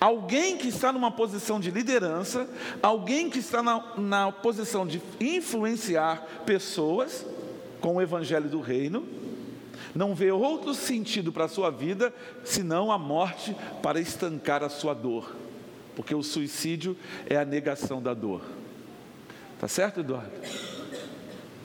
[0.00, 2.48] Alguém que está numa posição de liderança,
[2.82, 7.26] alguém que está na, na posição de influenciar pessoas
[7.80, 9.06] com o evangelho do reino,
[9.94, 12.12] não vê outro sentido para a sua vida
[12.44, 15.34] senão a morte para estancar a sua dor,
[15.96, 18.42] porque o suicídio é a negação da dor.
[19.58, 20.30] Tá certo, Eduardo?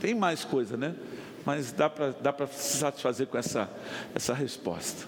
[0.02, 0.96] Tem mais coisa, né?
[1.46, 3.70] Mas dá para dá se satisfazer com essa,
[4.14, 5.08] essa resposta.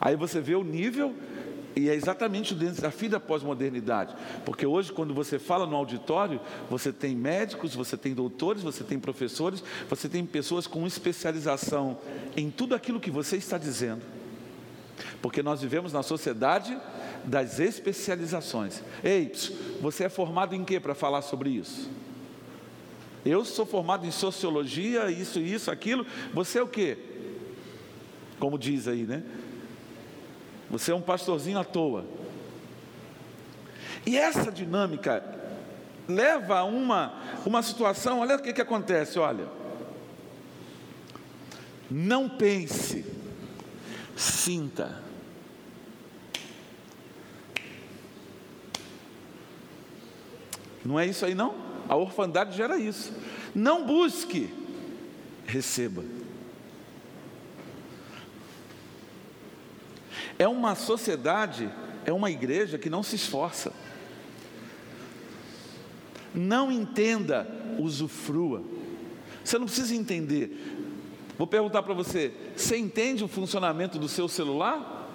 [0.00, 1.14] Aí você vê o nível,
[1.76, 4.14] e é exatamente o desafio da pós-modernidade.
[4.44, 8.98] Porque hoje, quando você fala no auditório, você tem médicos, você tem doutores, você tem
[8.98, 11.98] professores, você tem pessoas com especialização
[12.36, 14.02] em tudo aquilo que você está dizendo.
[15.20, 16.78] Porque nós vivemos na sociedade
[17.24, 18.82] das especializações.
[19.02, 19.32] Ei,
[19.80, 21.90] você é formado em quê para falar sobre isso?
[23.24, 26.06] Eu sou formado em sociologia, isso, isso, aquilo.
[26.32, 26.98] Você é o quê?
[28.38, 29.22] Como diz aí, né?
[30.70, 32.04] Você é um pastorzinho à toa.
[34.06, 35.24] E essa dinâmica
[36.08, 37.14] leva a uma,
[37.46, 39.48] uma situação, olha o que, que acontece, olha.
[41.90, 43.04] Não pense,
[44.16, 45.02] sinta.
[50.84, 51.54] Não é isso aí não?
[51.88, 53.12] A orfandade gera isso.
[53.54, 54.52] Não busque,
[55.46, 56.02] receba.
[60.38, 61.70] É uma sociedade,
[62.04, 63.72] é uma igreja que não se esforça.
[66.34, 67.46] Não entenda,
[67.78, 68.62] usufrua.
[69.44, 70.50] Você não precisa entender.
[71.38, 75.08] Vou perguntar para você: você entende o funcionamento do seu celular?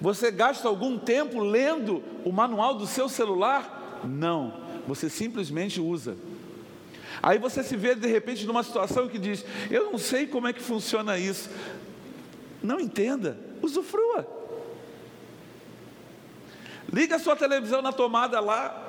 [0.00, 4.00] Você gasta algum tempo lendo o manual do seu celular?
[4.04, 6.16] Não você simplesmente usa.
[7.22, 10.52] Aí você se vê de repente numa situação que diz: Eu não sei como é
[10.52, 11.50] que funciona isso.
[12.66, 14.26] Não entenda, usufrua.
[16.92, 18.82] Liga a sua televisão na tomada lá.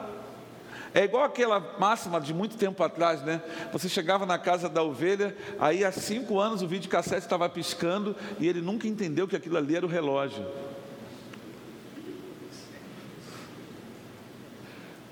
[0.93, 3.41] É igual aquela máxima de muito tempo atrás, né?
[3.71, 8.15] Você chegava na casa da ovelha, aí há cinco anos o vídeo cassete estava piscando
[8.39, 10.45] e ele nunca entendeu que aquilo ali era o relógio.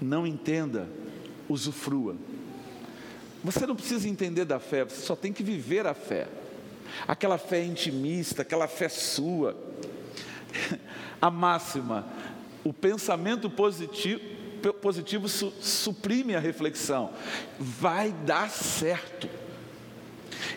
[0.01, 0.87] não entenda,
[1.49, 2.15] usufrua.
[3.43, 6.27] Você não precisa entender da fé, você só tem que viver a fé.
[7.07, 9.55] Aquela fé intimista, aquela fé sua.
[11.21, 12.05] A máxima,
[12.63, 14.21] o pensamento positivo,
[14.81, 17.11] positivo su, suprime a reflexão.
[17.59, 19.29] Vai dar certo.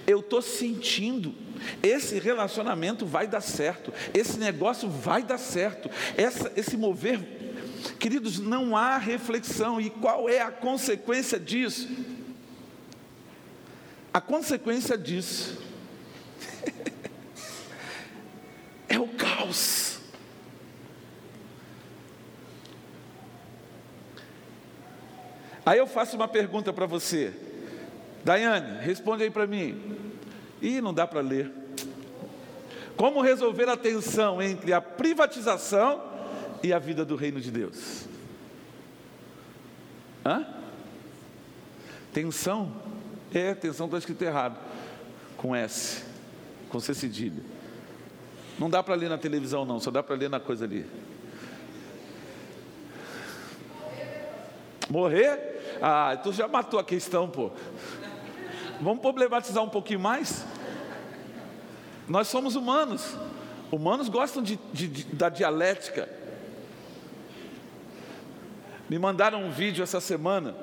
[0.07, 1.35] Eu estou sentindo,
[1.83, 7.21] esse relacionamento vai dar certo, esse negócio vai dar certo, Essa, esse mover
[7.99, 11.89] Queridos, não há reflexão, e qual é a consequência disso?
[14.13, 15.68] A consequência disso
[18.89, 19.99] é o caos.
[25.65, 27.33] Aí eu faço uma pergunta para você,
[28.25, 29.99] Daiane, responde aí para mim.
[30.63, 31.53] Ih, não dá para ler.
[32.97, 36.03] Como resolver a tensão entre a privatização
[36.63, 38.07] e a vida do reino de Deus?
[40.25, 40.47] Hã?
[42.13, 42.75] Tensão?
[43.33, 44.59] É, tensão está escrito errado.
[45.37, 46.03] Com S,
[46.69, 47.43] com C cedilha.
[48.59, 50.85] Não dá para ler na televisão, não, só dá para ler na coisa ali.
[54.91, 55.79] Morrer?
[55.81, 57.51] Ah, tu já matou a questão, pô.
[58.81, 60.45] Vamos problematizar um pouquinho mais?
[62.09, 63.17] Nós somos humanos.
[63.71, 66.09] Humanos gostam de, de, de, da dialética.
[68.89, 70.57] Me mandaram um vídeo essa semana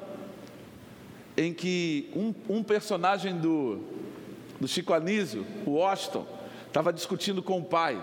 [1.38, 3.84] em que um, um personagem do,
[4.60, 6.26] do Chico Anísio, o Washington,
[6.68, 8.02] estava discutindo com o pai.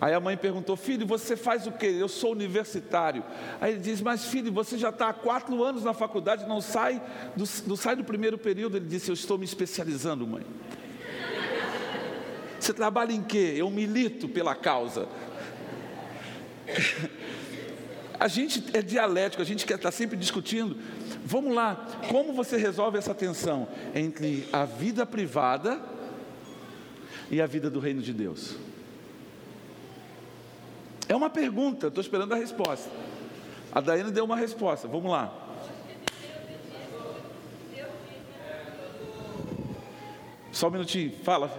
[0.00, 1.86] Aí a mãe perguntou: Filho, você faz o quê?
[1.86, 3.22] Eu sou universitário.
[3.60, 7.00] Aí ele diz: Mas filho, você já está há quatro anos na faculdade, não sai
[7.36, 8.76] do, não sai do primeiro período.
[8.76, 10.44] Ele disse: Eu estou me especializando, mãe.
[12.58, 13.54] Você trabalha em quê?
[13.56, 15.06] Eu milito pela causa.
[18.18, 20.76] A gente é dialético, a gente quer estar sempre discutindo.
[21.24, 25.80] Vamos lá, como você resolve essa tensão entre a vida privada
[27.30, 28.56] e a vida do reino de Deus?
[31.08, 32.90] É uma pergunta, estou esperando a resposta.
[33.70, 35.32] A Daiane deu uma resposta, vamos lá.
[40.50, 41.50] Só um minutinho, fala.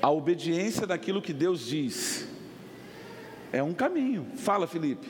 [0.00, 2.27] A obediência daquilo que Deus diz
[3.52, 4.26] é um caminho.
[4.36, 5.08] Fala, Felipe.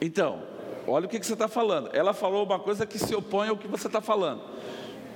[0.00, 0.53] Então,
[0.86, 1.90] olha o que, que você está falando.
[1.92, 4.42] Ela falou uma coisa que se opõe ao que você está falando.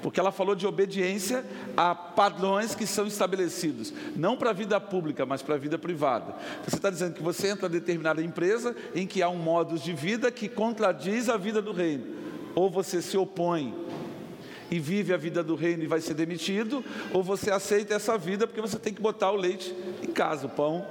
[0.03, 1.45] Porque ela falou de obediência
[1.77, 6.37] a padrões que são estabelecidos, não para a vida pública, mas para a vida privada.
[6.64, 9.93] Você está dizendo que você entra em determinada empresa em que há um modo de
[9.93, 12.14] vida que contradiz a vida do reino.
[12.55, 13.75] Ou você se opõe
[14.71, 18.47] e vive a vida do reino e vai ser demitido, ou você aceita essa vida
[18.47, 20.87] porque você tem que botar o leite em casa, o pão.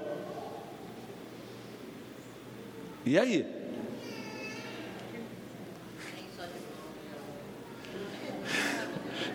[3.06, 3.46] E aí?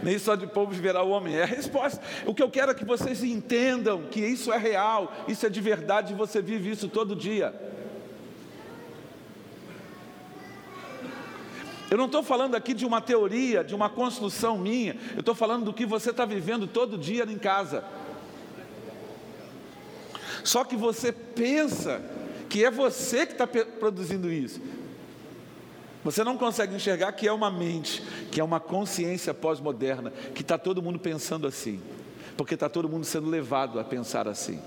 [0.03, 1.37] Nem só de povo viverá o homem.
[1.37, 2.03] É a resposta.
[2.27, 5.61] O que eu quero é que vocês entendam que isso é real, isso é de
[5.61, 7.55] verdade você vive isso todo dia.
[11.91, 15.67] Eu não estou falando aqui de uma teoria, de uma construção minha, eu estou falando
[15.67, 17.85] do que você está vivendo todo dia em casa.
[20.43, 22.03] Só que você pensa
[22.49, 24.61] que é você que está produzindo isso.
[26.05, 30.59] Você não consegue enxergar que é uma mente, que é uma consciência pós-moderna, que está
[30.59, 31.81] todo mundo pensando assim,
[32.37, 34.61] porque está todo mundo sendo levado a pensar assim.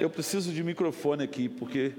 [0.00, 1.92] Eu preciso de microfone aqui, porque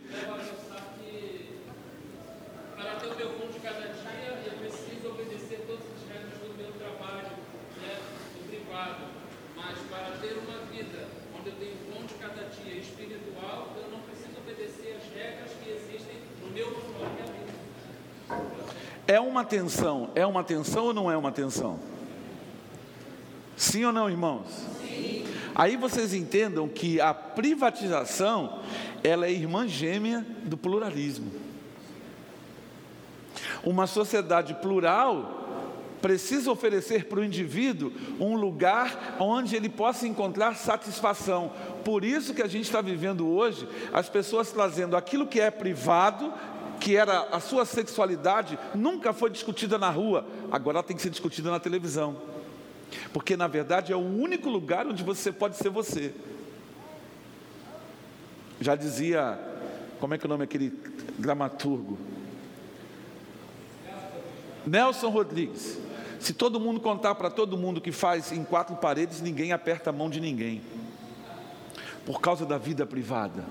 [19.33, 21.79] uma tensão, é uma tensão ou não é uma tensão?
[23.57, 24.45] Sim ou não, irmãos?
[24.79, 25.25] Sim.
[25.55, 28.59] Aí vocês entendam que a privatização,
[29.03, 31.31] ela é irmã gêmea do pluralismo.
[33.63, 35.39] Uma sociedade plural
[35.99, 41.51] precisa oferecer para o indivíduo um lugar onde ele possa encontrar satisfação.
[41.83, 46.31] Por isso que a gente está vivendo hoje, as pessoas trazendo aquilo que é privado
[46.83, 51.09] que era a sua sexualidade, nunca foi discutida na rua, agora ela tem que ser
[51.09, 52.17] discutida na televisão.
[53.13, 56.13] Porque na verdade é o único lugar onde você pode ser você.
[58.59, 59.39] Já dizia,
[59.97, 60.73] como é que é o nome aquele
[61.17, 61.97] dramaturgo?
[64.67, 65.79] Nelson Rodrigues.
[66.19, 69.93] Se todo mundo contar para todo mundo que faz em quatro paredes, ninguém aperta a
[69.93, 70.61] mão de ninguém.
[72.05, 73.45] Por causa da vida privada.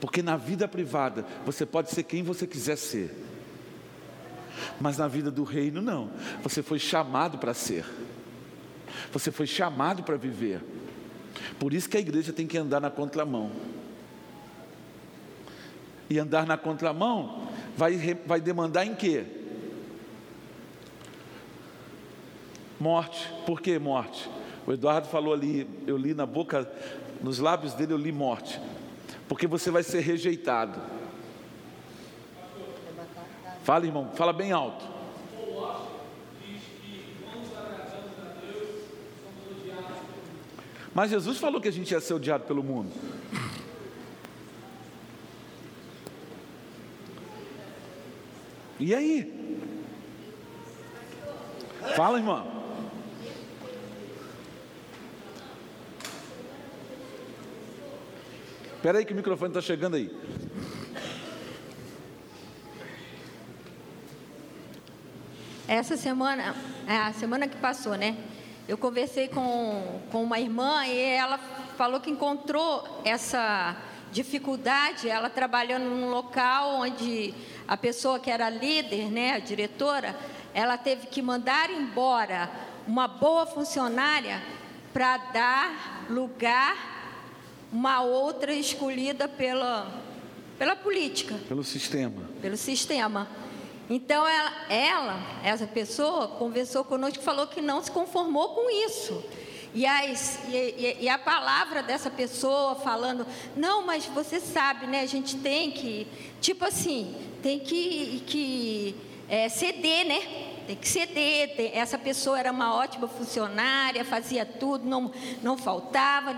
[0.00, 3.14] Porque na vida privada você pode ser quem você quiser ser.
[4.80, 6.10] Mas na vida do reino não.
[6.42, 7.84] Você foi chamado para ser.
[9.12, 10.62] Você foi chamado para viver.
[11.58, 13.50] Por isso que a igreja tem que andar na contramão.
[16.08, 19.24] E andar na contramão vai, vai demandar em quê?
[22.78, 23.32] Morte.
[23.46, 24.30] Por que morte?
[24.66, 26.68] O Eduardo falou ali, eu li na boca,
[27.22, 28.60] nos lábios dele eu li morte
[29.28, 30.80] porque você vai ser rejeitado.
[33.64, 34.84] Fala, irmão, fala bem alto.
[40.94, 42.90] Mas Jesus falou que a gente ia ser odiado pelo mundo.
[48.78, 49.60] E aí?
[51.94, 52.55] Fala, irmão.
[58.86, 60.08] Espera aí que o microfone está chegando aí.
[65.66, 66.54] Essa semana,
[66.86, 68.16] é, a semana que passou, né?
[68.68, 71.36] Eu conversei com, com uma irmã e ela
[71.76, 73.76] falou que encontrou essa,
[74.12, 77.34] dificuldade, ela trabalhando num local onde
[77.66, 80.14] a pessoa que era líder, né, a diretora,
[80.54, 82.48] ela teve que mandar embora
[82.86, 84.40] uma boa funcionária
[84.92, 86.95] para dar lugar
[87.76, 89.86] uma outra escolhida pela,
[90.58, 91.38] pela política.
[91.46, 92.22] Pelo sistema.
[92.40, 93.28] Pelo sistema.
[93.90, 99.22] Então ela, ela, essa pessoa, conversou conosco e falou que não se conformou com isso.
[99.74, 105.02] E, as, e, e, a palavra dessa pessoa falando, não, mas você sabe, né?
[105.02, 106.06] A gente tem que,
[106.40, 108.96] tipo assim, tem que, que
[109.28, 110.55] é, ceder, né?
[110.66, 111.54] Tem que ceder.
[111.56, 115.12] Tem, essa pessoa era uma ótima funcionária, fazia tudo, não,
[115.42, 116.34] não faltava,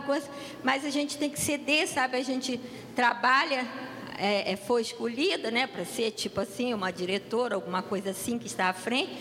[0.62, 2.16] mas a gente tem que ceder, sabe?
[2.16, 2.60] A gente
[2.94, 3.66] trabalha
[4.18, 8.48] é, é, foi escolhida, né, para ser tipo assim, uma diretora, alguma coisa assim que
[8.48, 9.16] está à frente.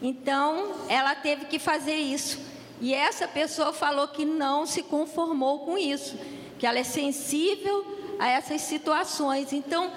[0.00, 2.38] Então, ela teve que fazer isso.
[2.80, 6.18] E essa pessoa falou que não se conformou com isso,
[6.58, 7.86] que ela é sensível
[8.18, 9.52] a essas situações.
[9.52, 9.90] Então,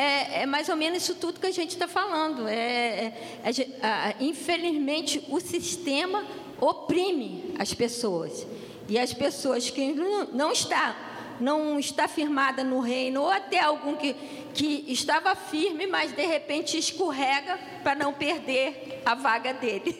[0.00, 2.48] é, é mais ou menos isso tudo que a gente está falando.
[2.48, 3.12] É,
[3.44, 6.24] é, infelizmente, o sistema
[6.58, 8.46] oprime as pessoas.
[8.88, 11.06] E as pessoas que não, não está
[11.38, 14.14] não está firmada no reino, ou até algum que,
[14.52, 19.96] que estava firme, mas de repente escorrega para não perder a vaga dele.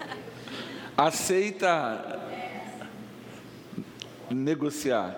[0.94, 2.20] aceita
[4.30, 5.16] negociar.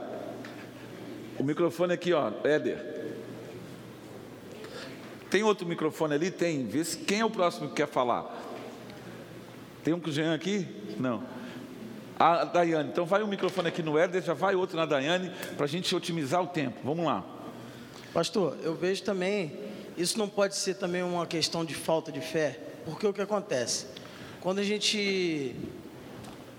[1.36, 3.01] O microfone aqui, ó, Éder.
[5.32, 6.30] Tem outro microfone ali?
[6.30, 6.66] Tem.
[6.66, 8.38] Vê se, quem é o próximo que quer falar.
[9.82, 10.68] Tem um com o Jean aqui?
[11.00, 11.22] Não.
[12.18, 12.90] A Daiane.
[12.90, 15.96] Então vai um microfone aqui no Éder, já vai outro na Daiane, para a gente
[15.96, 16.80] otimizar o tempo.
[16.84, 17.24] Vamos lá.
[18.12, 19.58] Pastor, eu vejo também,
[19.96, 23.86] isso não pode ser também uma questão de falta de fé, porque o que acontece?
[24.38, 25.56] Quando a gente.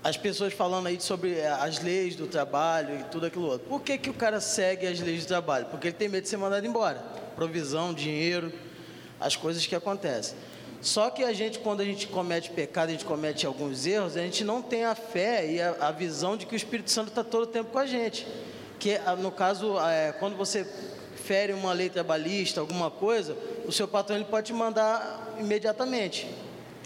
[0.02, 3.68] As pessoas falando aí sobre eh, as leis do trabalho e tudo aquilo outro.
[3.68, 5.66] Por que, que o cara segue as leis do trabalho?
[5.66, 7.13] Porque ele tem medo de ser mandado embora.
[7.34, 8.52] Provisão, dinheiro,
[9.20, 10.36] as coisas que acontecem.
[10.80, 14.20] Só que a gente, quando a gente comete pecado, a gente comete alguns erros, a
[14.20, 17.24] gente não tem a fé e a, a visão de que o Espírito Santo está
[17.24, 18.26] todo o tempo com a gente.
[18.78, 20.66] Que no caso, é, quando você
[21.16, 26.28] fere uma lei trabalhista, alguma coisa, o seu patrão ele pode te mandar imediatamente.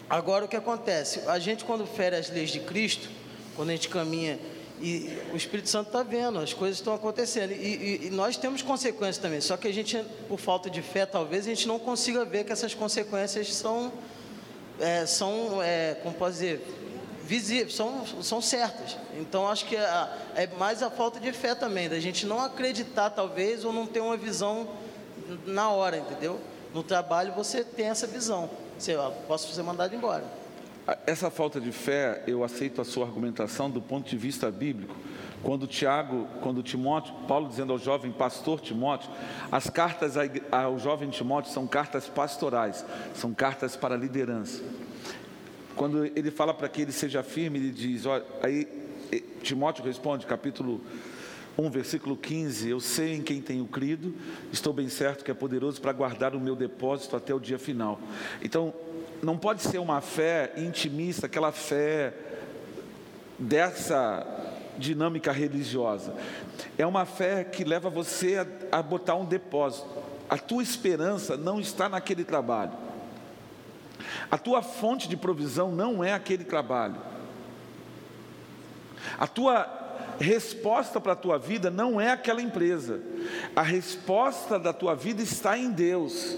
[0.08, 1.20] Agora o que acontece?
[1.26, 3.08] A gente quando fere as leis de Cristo,
[3.56, 4.38] quando a gente caminha
[4.80, 7.52] e o Espírito Santo está vendo, as coisas estão acontecendo.
[7.52, 9.40] E, e, e, nós temos consequências também.
[9.40, 12.52] Só que a gente, por falta de fé, talvez a gente não consiga ver que
[12.52, 13.92] essas consequências são,
[14.78, 16.64] é, são é, como pode dizer,
[17.24, 18.96] visíveis, são, são certas.
[19.18, 23.10] Então acho que é, é mais a falta de fé também, da gente não acreditar,
[23.10, 24.68] talvez, ou não ter uma visão
[25.44, 26.40] na hora, entendeu?
[26.72, 28.48] No trabalho você tem essa visão.
[28.78, 30.24] Você, posso ser mandado embora.
[31.06, 34.96] Essa falta de fé, eu aceito a sua argumentação do ponto de vista bíblico.
[35.42, 39.10] Quando Tiago, quando Timóteo, Paulo dizendo ao jovem pastor Timóteo,
[39.52, 40.14] as cartas
[40.50, 42.84] ao jovem Timóteo são cartas pastorais,
[43.14, 44.62] são cartas para liderança.
[45.76, 48.66] Quando ele fala para que ele seja firme, ele diz, olha, aí
[49.42, 50.80] Timóteo responde, capítulo
[51.58, 54.14] 1, versículo 15: Eu sei em quem tenho crido,
[54.52, 58.00] estou bem certo que é poderoso para guardar o meu depósito até o dia final.
[58.42, 58.72] Então,
[59.22, 62.14] não pode ser uma fé intimista, aquela fé
[63.38, 64.26] dessa
[64.76, 66.14] dinâmica religiosa.
[66.76, 69.88] É uma fé que leva você a, a botar um depósito.
[70.28, 72.72] A tua esperança não está naquele trabalho.
[74.30, 76.96] A tua fonte de provisão não é aquele trabalho.
[79.18, 79.78] A tua
[80.18, 83.00] resposta para a tua vida não é aquela empresa.
[83.54, 86.36] A resposta da tua vida está em Deus.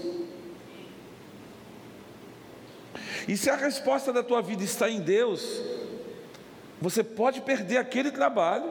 [3.27, 5.61] E se a resposta da tua vida está em Deus,
[6.81, 8.65] você pode perder aquele trabalho,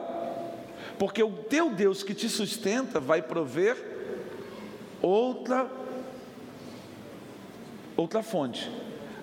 [0.99, 3.77] porque o teu Deus que te sustenta vai prover
[5.01, 5.69] outra
[7.95, 8.69] outra fonte.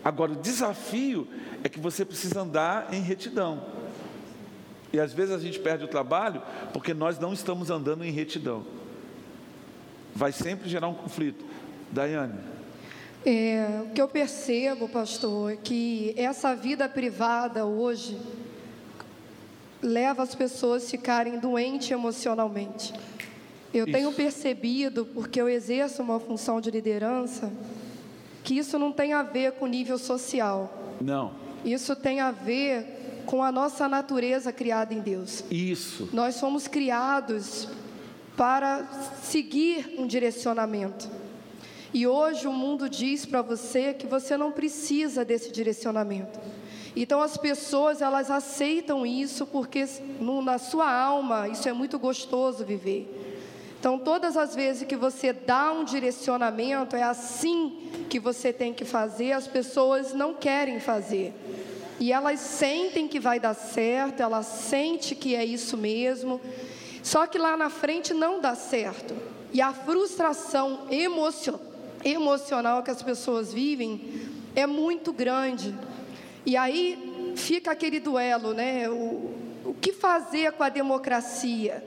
[0.05, 1.26] Agora o desafio
[1.64, 3.64] é que você precisa andar em retidão.
[4.93, 8.64] E às vezes a gente perde o trabalho porque nós não estamos andando em retidão.
[10.14, 11.45] Vai sempre gerar um conflito.
[11.93, 12.58] Daiane.
[13.25, 18.19] É, o que eu percebo, pastor, é que essa vida privada hoje
[19.83, 22.93] leva as pessoas a ficarem doentes emocionalmente.
[23.73, 23.93] Eu isso.
[23.93, 27.53] tenho percebido, porque eu exerço uma função de liderança,
[28.43, 30.97] que isso não tem a ver com nível social.
[31.01, 31.33] Não.
[31.64, 35.45] Isso tem a ver com a nossa natureza criada em Deus.
[35.51, 36.09] Isso.
[36.12, 37.69] Nós somos criados
[38.37, 38.85] para
[39.23, 41.11] seguir um direcionamento.
[41.93, 46.39] E hoje o mundo diz para você que você não precisa desse direcionamento.
[46.95, 49.86] Então as pessoas elas aceitam isso porque
[50.20, 53.14] no, na sua alma isso é muito gostoso viver.
[53.78, 57.78] Então, todas as vezes que você dá um direcionamento, é assim
[58.11, 61.32] que você tem que fazer, as pessoas não querem fazer.
[62.01, 66.41] E elas sentem que vai dar certo, elas sentem que é isso mesmo.
[67.05, 69.14] Só que lá na frente não dá certo.
[69.53, 71.68] E a frustração emocio
[72.05, 75.74] emocional que as pessoas vivem é muito grande.
[76.44, 78.88] E aí fica aquele duelo, né?
[78.88, 79.34] O,
[79.64, 81.84] o que fazer com a democracia?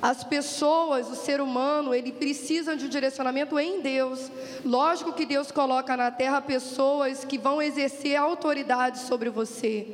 [0.00, 4.30] As pessoas, o ser humano, ele precisa de um direcionamento em Deus.
[4.64, 9.86] Lógico que Deus coloca na terra pessoas que vão exercer autoridade sobre você.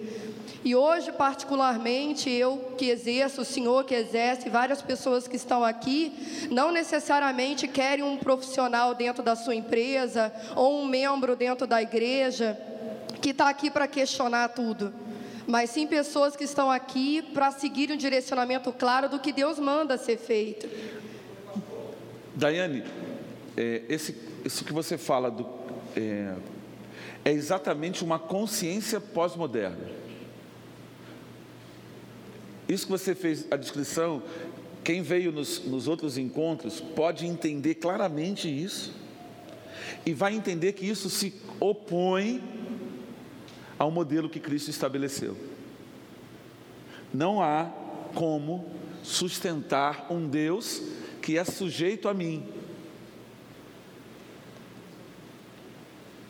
[0.64, 6.48] E hoje, particularmente, eu que exerço, o senhor que exerce, várias pessoas que estão aqui,
[6.50, 12.58] não necessariamente querem um profissional dentro da sua empresa ou um membro dentro da igreja
[13.20, 14.92] que está aqui para questionar tudo
[15.46, 19.98] mas sim pessoas que estão aqui para seguir um direcionamento claro do que Deus manda
[19.98, 20.68] ser feito.
[22.34, 22.84] Daiane,
[23.56, 25.46] é, esse, isso que você fala do,
[25.96, 26.34] é,
[27.24, 30.01] é exatamente uma consciência pós-moderna.
[32.68, 34.22] Isso que você fez a descrição,
[34.84, 38.92] quem veio nos, nos outros encontros pode entender claramente isso
[40.04, 42.42] e vai entender que isso se opõe
[43.78, 45.36] ao modelo que Cristo estabeleceu.
[47.12, 47.70] Não há
[48.14, 48.64] como
[49.02, 50.82] sustentar um Deus
[51.20, 52.46] que é sujeito a mim.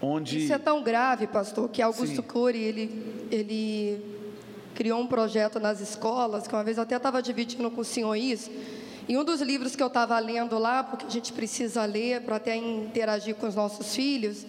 [0.00, 0.44] Onde...
[0.44, 2.22] Isso é tão grave, pastor, que Augusto Sim.
[2.22, 4.11] Cury, ele, ele
[4.74, 8.14] criou um projeto nas escolas, que uma vez eu até estava dividindo com o senhor
[8.14, 8.50] isso,
[9.08, 12.36] e um dos livros que eu estava lendo lá, porque a gente precisa ler para
[12.36, 14.46] até interagir com os nossos filhos,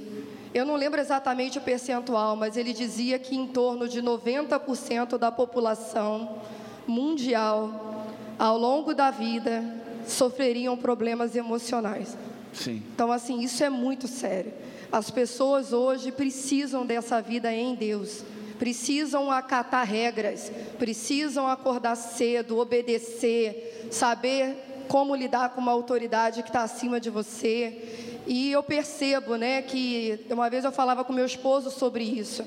[0.54, 5.32] eu não lembro exatamente o percentual, mas ele dizia que em torno de 90% da
[5.32, 6.38] população
[6.86, 8.06] mundial,
[8.38, 9.64] ao longo da vida,
[10.06, 12.16] sofreriam problemas emocionais.
[12.54, 12.84] Sim.
[12.94, 14.54] Então, assim, isso é muito sério.
[14.92, 18.24] As pessoas hoje precisam dessa vida em Deus,
[18.58, 26.64] precisam acatar regras, precisam acordar cedo, obedecer, saber como lidar com uma autoridade que está
[26.64, 28.22] acima de você.
[28.26, 32.46] E eu percebo, né, que uma vez eu falava com meu esposo sobre isso.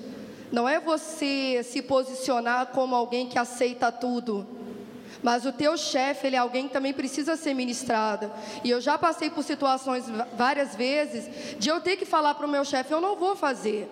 [0.51, 4.47] Não é você se posicionar como alguém que aceita tudo.
[5.23, 8.31] Mas o teu chefe, ele é alguém que também precisa ser ministrado.
[8.63, 10.05] E eu já passei por situações
[10.37, 13.91] várias vezes de eu ter que falar para o meu chefe, eu não vou fazer.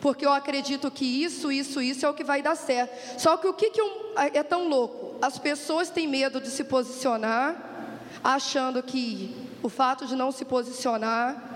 [0.00, 3.20] Porque eu acredito que isso, isso, isso é o que vai dar certo.
[3.20, 5.16] Só que o que, que eu, é tão louco?
[5.20, 7.56] As pessoas têm medo de se posicionar,
[8.22, 11.48] achando que o fato de não se posicionar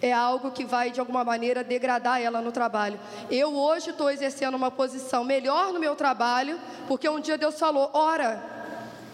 [0.00, 3.00] é algo que vai de alguma maneira degradar ela no trabalho.
[3.30, 7.90] Eu hoje estou exercendo uma posição melhor no meu trabalho, porque um dia Deus falou,
[7.92, 8.63] ora.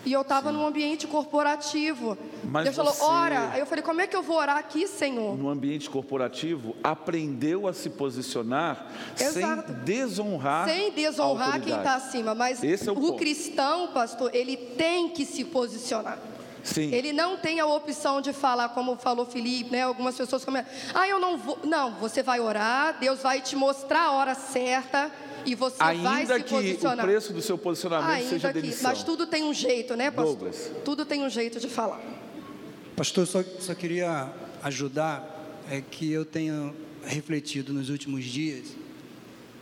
[0.05, 2.17] E eu estava num ambiente corporativo.
[2.45, 3.51] Mas Deus falou, ora.
[3.53, 5.37] Aí eu falei, como é que eu vou orar aqui, Senhor?
[5.37, 8.87] No ambiente corporativo, aprendeu a se posicionar
[9.19, 9.73] Exato.
[9.73, 10.69] sem desonrar.
[10.69, 12.35] Sem desonrar quem está acima.
[12.35, 16.19] Mas é o, o cristão, pastor, ele tem que se posicionar.
[16.63, 16.93] Sim.
[16.93, 19.83] Ele não tem a opção de falar, como falou Felipe, né?
[19.83, 21.59] Algumas pessoas comentam, ah, eu não vou.
[21.65, 25.11] Não, você vai orar, Deus vai te mostrar a hora certa
[25.47, 26.97] e você Ainda vai se posicionar.
[26.99, 28.91] Que o preço do seu posicionamento Ainda seja que, demissão.
[28.91, 30.37] Mas tudo tem um jeito, né, pastor?
[30.37, 30.71] Douglas.
[30.85, 32.01] Tudo tem um jeito de falar.
[32.97, 34.33] Pastor, só, só queria
[34.63, 36.75] ajudar, é que eu tenho
[37.05, 38.67] refletido nos últimos dias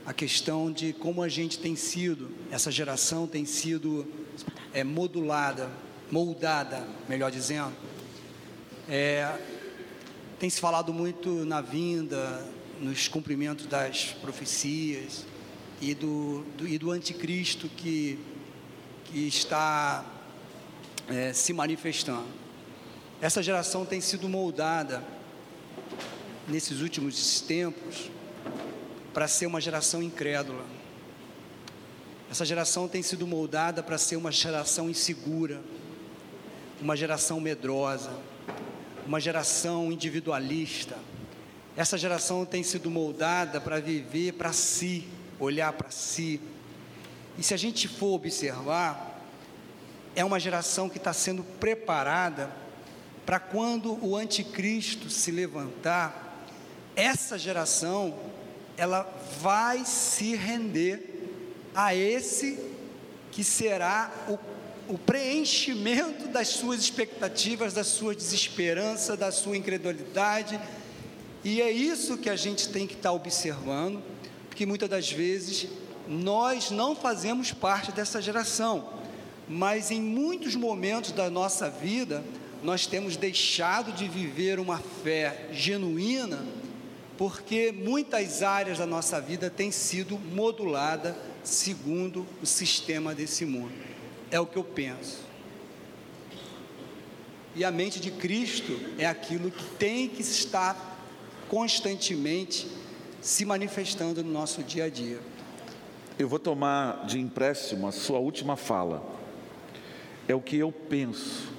[0.04, 4.06] a questão de como a gente tem sido, essa geração tem sido
[4.72, 5.70] é, modulada
[6.10, 7.72] moldada, melhor dizendo.
[8.88, 9.38] É,
[10.38, 12.46] tem se falado muito na vinda,
[12.80, 15.26] nos cumprimentos das profecias
[15.80, 18.18] e do, do e do anticristo que,
[19.04, 20.04] que está
[21.08, 22.26] é, se manifestando.
[23.20, 25.02] Essa geração tem sido moldada
[26.46, 28.10] nesses últimos tempos
[29.12, 30.64] para ser uma geração incrédula.
[32.30, 35.60] Essa geração tem sido moldada para ser uma geração insegura
[36.80, 38.10] uma geração medrosa,
[39.06, 40.96] uma geração individualista.
[41.76, 45.06] Essa geração tem sido moldada para viver para si,
[45.39, 46.41] olhar para si.
[47.36, 49.22] E se a gente for observar,
[50.14, 52.51] é uma geração que está sendo preparada
[53.24, 56.47] para quando o anticristo se levantar,
[56.97, 58.18] essa geração
[58.76, 59.03] ela
[59.41, 61.30] vai se render
[61.74, 62.59] a esse
[63.30, 64.39] que será o
[64.89, 70.59] o preenchimento das suas expectativas, da sua desesperança, da sua incredulidade.
[71.45, 74.03] E é isso que a gente tem que estar observando,
[74.59, 75.68] porque muitas das vezes
[76.09, 78.88] nós não fazemos parte dessa geração,
[79.48, 82.24] mas em muitos momentos da nossa vida,
[82.61, 86.44] nós temos deixado de viver uma fé genuína
[87.16, 93.74] porque muitas áreas da nossa vida têm sido modulada segundo o sistema desse mundo.
[94.28, 95.18] É o que eu penso.
[97.54, 100.98] E a mente de Cristo é aquilo que tem que estar
[101.48, 102.66] constantemente
[103.28, 105.20] se manifestando no nosso dia a dia.
[106.18, 109.02] Eu vou tomar de empréstimo a sua última fala.
[110.26, 111.52] É o que eu penso.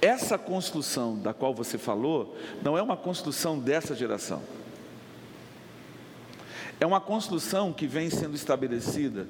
[0.00, 4.42] Essa construção da qual você falou não é uma construção dessa geração.
[6.80, 9.28] É uma construção que vem sendo estabelecida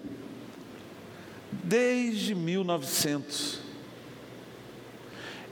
[1.51, 3.59] desde 1900.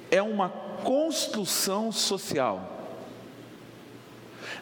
[0.08, 0.50] É uma
[0.84, 2.79] construção social.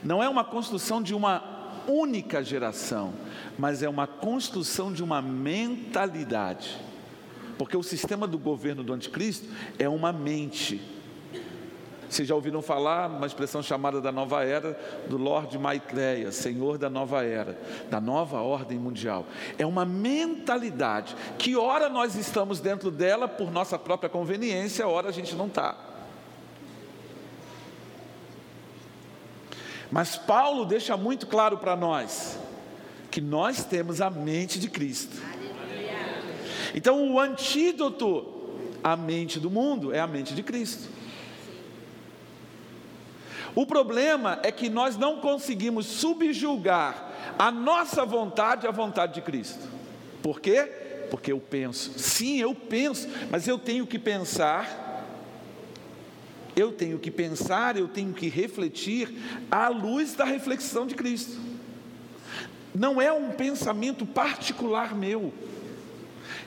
[0.02, 3.12] Não é uma construção de uma única geração,
[3.58, 6.78] mas é uma construção de uma mentalidade.
[7.56, 10.80] Porque o sistema do governo do anticristo é uma mente.
[12.08, 14.78] Vocês já ouviram falar uma expressão chamada da nova era
[15.08, 17.58] do Lord Maitreya, Senhor da nova era,
[17.90, 19.26] da nova ordem mundial.
[19.58, 25.12] É uma mentalidade que ora nós estamos dentro dela por nossa própria conveniência, ora a
[25.12, 25.87] gente não está.
[29.90, 32.38] Mas Paulo deixa muito claro para nós
[33.10, 35.16] que nós temos a mente de Cristo.
[36.74, 38.26] Então, o antídoto
[38.84, 40.88] à mente do mundo é a mente de Cristo.
[43.54, 49.66] O problema é que nós não conseguimos subjugar a nossa vontade à vontade de Cristo.
[50.22, 50.70] Por quê?
[51.10, 51.98] Porque eu penso.
[51.98, 54.87] Sim, eu penso, mas eu tenho que pensar.
[56.58, 59.14] Eu tenho que pensar, eu tenho que refletir
[59.48, 61.38] à luz da reflexão de Cristo.
[62.74, 65.32] Não é um pensamento particular meu.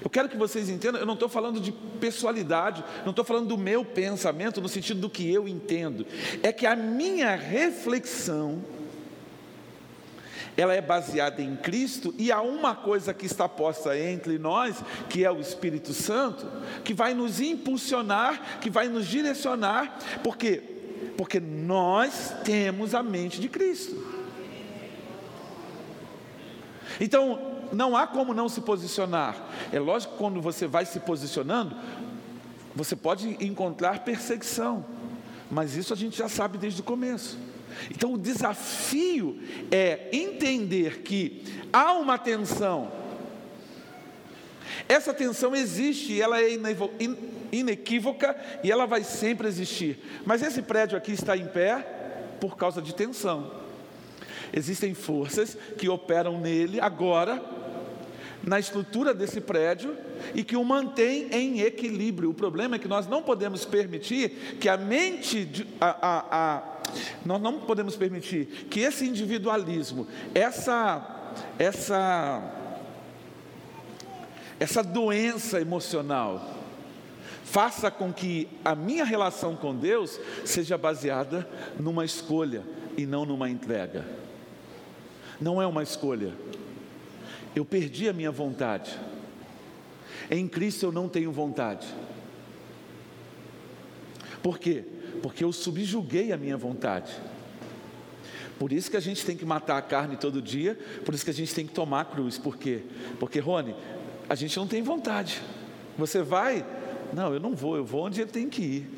[0.03, 3.57] Eu quero que vocês entendam, eu não estou falando de pessoalidade, não estou falando do
[3.57, 6.05] meu pensamento no sentido do que eu entendo.
[6.43, 8.61] É que a minha reflexão,
[10.57, 15.23] ela é baseada em Cristo e há uma coisa que está posta entre nós, que
[15.23, 16.45] é o Espírito Santo,
[16.83, 20.61] que vai nos impulsionar, que vai nos direcionar, por quê?
[21.17, 23.95] Porque nós temos a mente de Cristo.
[26.99, 27.39] Então,
[27.71, 29.35] não há como não se posicionar.
[29.71, 31.75] É lógico que quando você vai se posicionando,
[32.75, 34.85] você pode encontrar perseguição,
[35.49, 37.37] mas isso a gente já sabe desde o começo.
[37.89, 39.39] Então o desafio
[39.71, 42.91] é entender que há uma tensão.
[44.87, 46.49] Essa tensão existe e ela é
[47.51, 49.99] inequívoca e ela vai sempre existir.
[50.25, 51.79] Mas esse prédio aqui está em pé
[52.39, 53.51] por causa de tensão.
[54.53, 57.60] Existem forças que operam nele agora
[58.43, 59.95] na estrutura desse prédio
[60.33, 62.29] e que o mantém em equilíbrio.
[62.29, 66.63] O problema é que nós não podemos permitir que a mente, a, a, a,
[67.25, 72.51] nós não podemos permitir que esse individualismo, essa, essa,
[74.59, 76.57] essa doença emocional,
[77.43, 81.47] faça com que a minha relação com Deus seja baseada
[81.79, 82.63] numa escolha
[82.97, 84.05] e não numa entrega.
[85.39, 86.33] Não é uma escolha
[87.55, 88.97] eu perdi a minha vontade.
[90.29, 91.87] Em Cristo eu não tenho vontade.
[94.41, 94.83] Por quê?
[95.21, 97.11] Porque eu subjuguei a minha vontade.
[98.57, 101.31] Por isso que a gente tem que matar a carne todo dia, por isso que
[101.31, 102.37] a gente tem que tomar a cruz.
[102.37, 102.83] Por quê?
[103.19, 103.75] Porque, Rony,
[104.29, 105.41] a gente não tem vontade.
[105.97, 106.65] Você vai?
[107.13, 108.89] Não, eu não vou, eu vou onde ele tem que ir.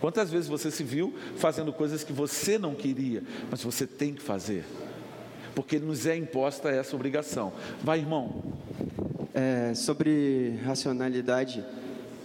[0.00, 4.22] Quantas vezes você se viu fazendo coisas que você não queria, mas você tem que
[4.22, 4.64] fazer?
[5.56, 7.50] Porque nos é imposta essa obrigação.
[7.82, 8.42] Vai, irmão.
[9.32, 11.64] É, sobre racionalidade,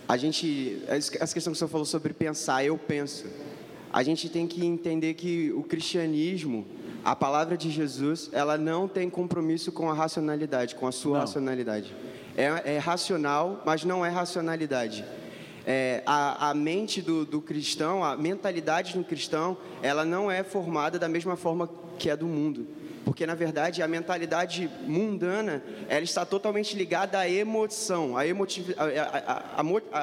[0.07, 3.25] a gente, essa questão que você falou sobre pensar, eu penso.
[3.91, 6.65] A gente tem que entender que o cristianismo,
[7.05, 11.19] a palavra de Jesus, ela não tem compromisso com a racionalidade, com a sua não.
[11.21, 11.95] racionalidade.
[12.35, 15.05] É, é, racional, mas não é racionalidade.
[15.65, 20.99] É, a, a, mente do, do, cristão, a mentalidade do cristão, ela não é formada
[20.99, 26.25] da mesma forma que é do mundo porque na verdade a mentalidade mundana ela está
[26.25, 28.75] totalmente ligada à emoção, à, emotiv...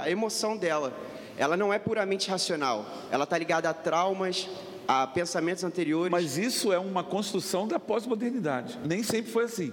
[0.07, 0.92] emoção dela.
[1.36, 4.49] Ela não é puramente racional, ela está ligada a traumas,
[4.88, 6.11] a pensamentos anteriores.
[6.11, 8.78] Mas isso é uma construção da pós-modernidade.
[8.84, 9.72] Nem sempre foi assim.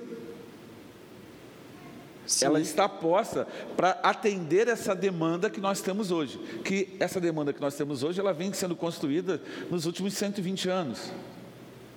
[2.27, 2.45] Sim.
[2.45, 3.47] Ela está posta
[3.77, 6.37] para atender essa demanda que nós temos hoje.
[6.63, 11.11] Que essa demanda que nós temos hoje, ela vem sendo construída nos últimos 120 anos.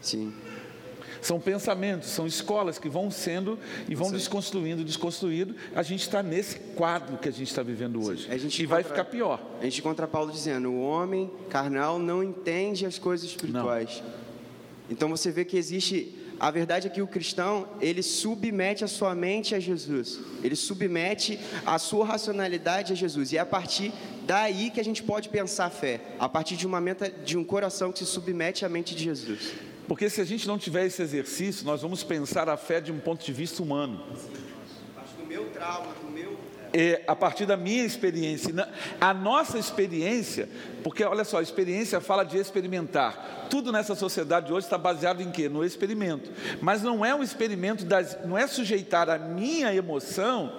[0.00, 0.32] Sim.
[1.20, 3.58] São pensamentos, são escolas que vão sendo
[3.88, 5.54] e vão desconstruindo, desconstruindo.
[5.74, 8.30] A gente está nesse quadro que a gente está vivendo hoje.
[8.30, 9.40] A gente e vai ficar pior.
[9.60, 14.02] A gente encontra Paulo dizendo: o homem carnal não entende as coisas espirituais.
[14.90, 16.14] Então você vê que existe.
[16.40, 20.20] A verdade é que o cristão, ele submete a sua mente a Jesus.
[20.40, 23.32] Ele submete a sua racionalidade a Jesus.
[23.32, 23.92] E é a partir
[24.24, 26.00] daí que a gente pode pensar a fé.
[26.16, 29.52] A partir de uma meta, de um coração que se submete à mente de Jesus.
[29.88, 33.00] Porque se a gente não tiver esse exercício, nós vamos pensar a fé de um
[33.00, 34.04] ponto de vista humano.
[35.18, 36.36] Do meu trauma, do meu.
[36.74, 38.52] É, a partir da minha experiência.
[39.00, 40.46] A nossa experiência,
[40.84, 43.46] porque olha só, a experiência fala de experimentar.
[43.48, 45.48] Tudo nessa sociedade hoje está baseado em quê?
[45.48, 46.30] No experimento.
[46.60, 50.52] Mas não é um experimento das, não é sujeitar a minha emoção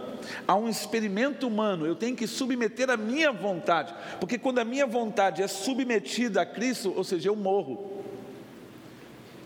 [0.48, 1.86] a um experimento humano.
[1.86, 6.46] Eu tenho que submeter a minha vontade, porque quando a minha vontade é submetida a
[6.48, 7.99] Cristo, ou seja, eu morro.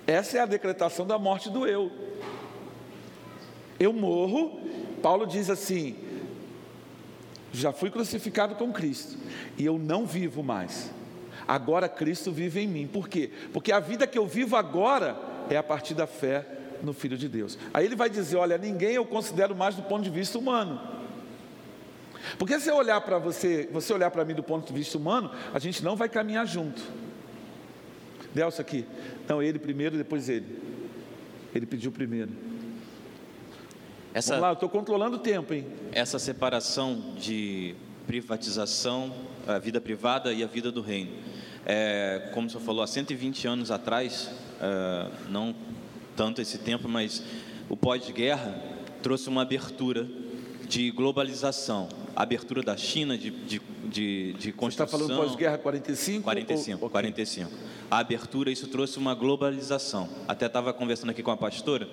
[0.06, 1.92] Essa é a decretação da morte do eu.
[3.80, 4.60] Eu morro.
[5.02, 5.96] Paulo diz assim:
[7.52, 9.18] já fui crucificado com Cristo
[9.58, 10.92] e eu não vivo mais.
[11.48, 12.88] Agora Cristo vive em mim.
[12.88, 13.32] Por quê?
[13.52, 15.18] Porque a vida que eu vivo agora
[15.50, 16.46] é a partir da fé
[16.82, 17.58] no Filho de Deus.
[17.74, 20.82] Aí ele vai dizer: Olha, ninguém eu considero mais do ponto de vista humano.
[22.38, 25.30] Porque se eu olhar para você, você olhar para mim do ponto de vista humano,
[25.54, 26.82] a gente não vai caminhar junto.
[28.34, 28.86] Delcio aqui.
[29.28, 30.60] Não, ele primeiro, depois ele.
[31.54, 32.32] Ele pediu primeiro.
[34.14, 35.66] Essa, Vamos lá, eu estou controlando o tempo, hein?
[35.92, 37.76] essa separação de
[38.06, 39.14] privatização,
[39.48, 41.12] a vida privada e a vida do reino.
[41.66, 44.30] É, como o senhor falou, há 120 anos atrás,
[44.62, 45.56] é, não
[46.16, 47.24] tanto esse tempo, mas
[47.70, 48.56] o pós-guerra
[49.02, 50.08] trouxe uma abertura
[50.68, 53.62] de globalização, abertura da China de, de,
[53.94, 55.08] de, de Você está construção.
[55.08, 56.24] falando pós-guerra 45?
[56.24, 57.52] 45, ou- 45.
[57.92, 60.10] A abertura, isso trouxe uma globalização.
[60.28, 61.88] Até estava conversando aqui com a pastora,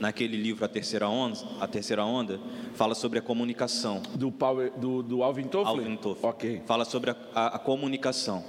[0.00, 2.40] naquele livro A Terceira Onda, a Terceira Onda
[2.74, 4.00] fala sobre a comunicação.
[4.14, 5.84] Do, Power, do, do Alvin Toffler?
[5.84, 6.30] Alvin Toffler.
[6.32, 6.62] Ok.
[6.66, 8.42] Fala sobre a, a- a comunicação.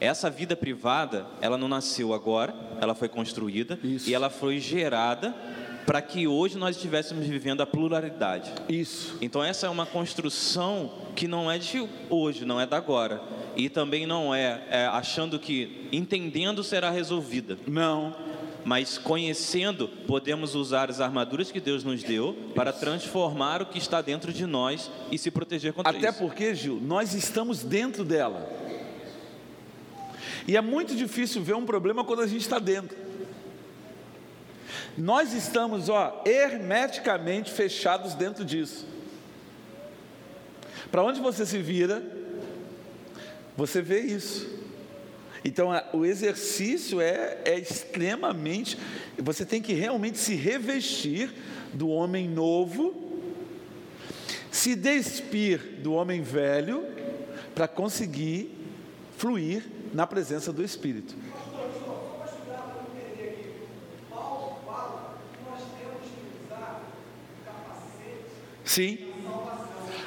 [0.00, 4.08] Essa vida privada, ela não nasceu agora, ela foi construída Isso.
[4.10, 5.34] e ela foi gerada
[5.86, 8.50] para que hoje nós estivéssemos vivendo a pluralidade.
[8.68, 9.16] Isso.
[9.20, 13.22] Então essa é uma construção que não é de hoje, não é da agora.
[13.56, 17.58] E também não é, é achando que entendendo será resolvida.
[17.66, 18.14] Não.
[18.64, 24.02] Mas conhecendo, podemos usar as armaduras que Deus nos deu para transformar o que está
[24.02, 26.18] dentro de nós e se proteger contra Até isso.
[26.18, 28.48] porque, Gil, nós estamos dentro dela.
[30.46, 32.96] E é muito difícil ver um problema quando a gente está dentro.
[34.96, 38.86] Nós estamos, ó, hermeticamente fechados dentro disso.
[40.90, 42.02] Para onde você se vira,
[43.56, 44.58] você vê isso.
[45.44, 48.76] Então, a- o exercício é, é extremamente.
[49.18, 51.32] Você tem que realmente se revestir
[51.72, 53.22] do homem novo,
[54.50, 56.84] se despir do homem velho,
[57.54, 58.54] para conseguir
[59.16, 59.64] fluir
[59.94, 61.14] na presença do Espírito.
[68.64, 69.09] Sim.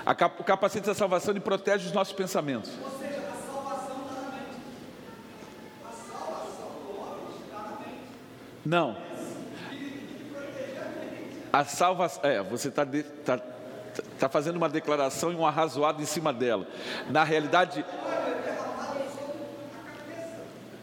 [0.05, 2.71] A cap- o capacete da salvação ele protege os nossos pensamentos.
[8.65, 8.95] Não.
[11.51, 12.21] A salvação.
[12.23, 12.85] É, você está
[13.25, 13.39] tá,
[14.17, 16.67] tá fazendo uma declaração e um arrazoado em cima dela.
[17.09, 17.85] Na realidade,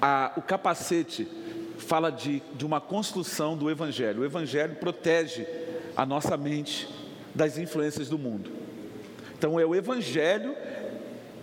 [0.01, 1.27] a- o capacete
[1.79, 4.23] fala de, de uma construção do Evangelho.
[4.23, 5.47] O Evangelho protege
[5.97, 6.89] a nossa mente
[7.35, 8.60] das influências do mundo.
[9.41, 10.55] Então, é o Evangelho,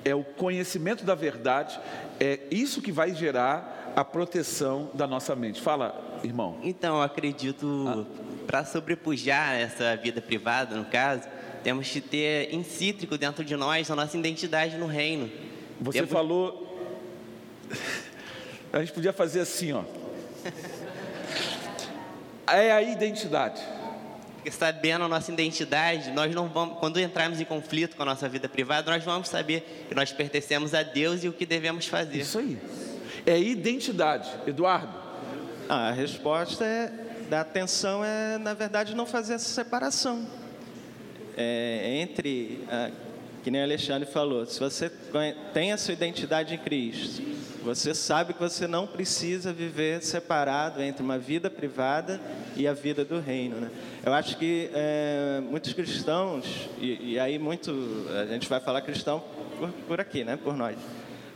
[0.06, 1.80] é o conhecimento da verdade,
[2.20, 5.60] é isso que vai gerar a proteção da nossa mente.
[5.60, 6.60] Fala, irmão.
[6.62, 8.06] Então, eu acredito,
[8.46, 11.28] para sobrepujar essa vida privada, no caso,
[11.64, 15.28] temos que ter incítrico dentro de nós a nossa identidade no reino.
[15.82, 16.94] Você Temos- falou.
[18.72, 19.82] A gente podia fazer assim, ó.
[22.46, 23.60] É a identidade.
[24.48, 28.30] Porque sabendo a nossa identidade, nós não vamos, quando entrarmos em conflito com a nossa
[28.30, 32.20] vida privada, nós vamos saber que nós pertencemos a Deus e o que devemos fazer.
[32.20, 32.58] Isso aí.
[33.26, 34.30] É identidade.
[34.48, 34.94] Eduardo,
[35.68, 36.90] Ah, a resposta é
[37.30, 40.26] da atenção é, na verdade, não fazer essa separação.
[41.36, 42.90] É, entre, ah,
[43.48, 44.92] que nem o Alexandre falou, se você
[45.54, 47.24] tem a sua identidade em Cristo,
[47.64, 52.20] você sabe que você não precisa viver separado entre uma vida privada
[52.58, 53.56] e a vida do reino.
[53.56, 53.72] Né?
[54.06, 57.74] Eu acho que é, muitos cristãos, e, e aí muito,
[58.22, 59.24] a gente vai falar cristão
[59.58, 60.36] por, por aqui, né?
[60.36, 60.76] por nós,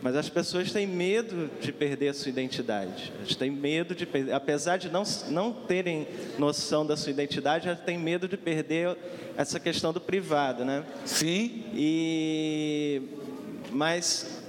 [0.01, 3.13] Mas as pessoas têm medo de perder a sua identidade.
[3.19, 6.07] Elas têm medo de perder, apesar de não, não terem
[6.39, 8.97] noção da sua identidade, elas têm medo de perder
[9.37, 10.83] essa questão do privado, né?
[11.05, 11.65] Sim.
[11.73, 13.01] E
[13.71, 14.41] mas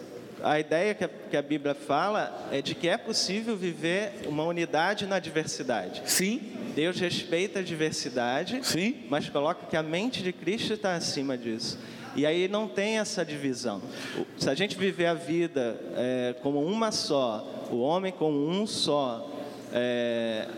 [0.42, 4.44] a ideia que a, que a Bíblia fala é de que é possível viver uma
[4.44, 6.02] unidade na diversidade.
[6.06, 6.40] Sim.
[6.74, 9.04] Deus respeita a diversidade, Sim.
[9.08, 11.78] mas coloca que a mente de Cristo está acima disso.
[12.14, 13.80] E aí não tem essa divisão.
[14.38, 19.28] Se a gente viver a vida é, como uma só, o homem como um só,
[19.72, 20.48] é,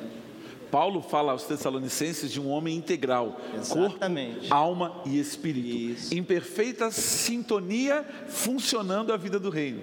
[0.71, 4.41] Paulo fala aos Tessalonicenses de um homem integral, Exatamente.
[4.41, 6.15] corpo, alma e espírito, Isso.
[6.15, 9.83] em perfeita sintonia, funcionando a vida do reino.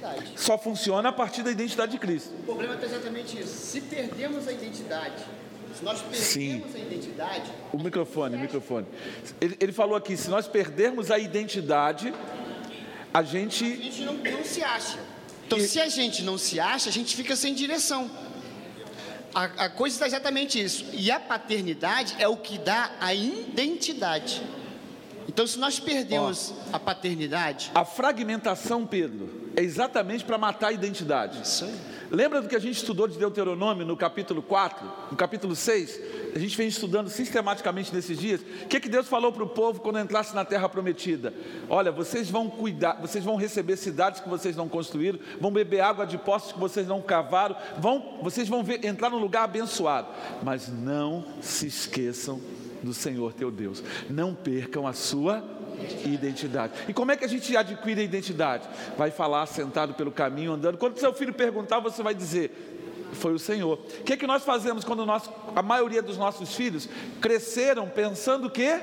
[0.00, 0.32] identidade.
[0.36, 2.32] Só funciona a partir da identidade de Cristo.
[2.40, 3.54] O problema é exatamente isso.
[3.54, 5.24] Se perdemos a identidade,
[5.76, 6.62] se nós perdemos Sim.
[6.74, 8.86] a identidade, O microfone, o microfone.
[9.40, 12.12] Ele, ele falou aqui: se nós perdermos a identidade,
[13.12, 13.64] a a gente.
[13.82, 14.98] gente não, não se acha.
[15.46, 18.10] Então, E- se a gente não se acha, a gente fica sem direção.
[19.34, 20.84] A, a coisa está exatamente isso.
[20.92, 24.42] E a paternidade é o que dá a identidade.
[25.28, 31.40] Então, se nós perdemos a paternidade, A fragmentação, Pedro, é exatamente para matar a identidade.
[31.42, 31.74] isso aí.
[32.10, 36.00] Lembra do que a gente estudou de Deuteronômio no capítulo 4, no capítulo 6?
[36.34, 38.40] A gente vem estudando sistematicamente nesses dias.
[38.40, 41.32] O que, que Deus falou para o povo quando entrasse na terra prometida?
[41.68, 46.04] Olha, vocês vão cuidar, vocês vão receber cidades que vocês não construíram, vão beber água
[46.04, 50.08] de poços que vocês não cavaram, vão, vocês vão ver- entrar num lugar abençoado.
[50.42, 52.40] Mas não se esqueçam
[52.82, 53.82] do Senhor teu Deus.
[54.08, 55.42] Não percam a sua
[56.04, 56.72] identidade.
[56.88, 58.68] E como é que a gente adquire a identidade?
[58.96, 60.78] Vai falar sentado pelo caminho, andando.
[60.78, 63.78] Quando seu filho perguntar, você vai dizer: Foi o Senhor.
[63.78, 66.88] O que é que nós fazemos quando nós, a maioria dos nossos filhos
[67.20, 68.80] cresceram pensando que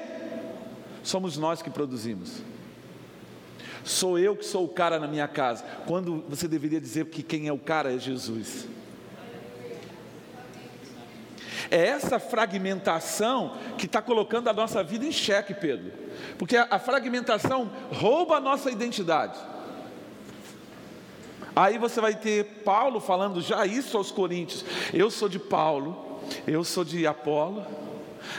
[1.03, 2.41] somos nós que produzimos?
[3.83, 5.63] Sou eu que sou o cara na minha casa.
[5.85, 8.67] Quando você deveria dizer que quem é o cara é Jesus.
[11.69, 15.91] É essa fragmentação que está colocando a nossa vida em xeque, Pedro.
[16.37, 19.37] Porque a, fragmentação rouba a nossa identidade.
[21.55, 24.63] Aí você vai ter Paulo falando já isso aos Coríntios.
[24.93, 27.65] Eu sou de Paulo, eu sou de Apolo.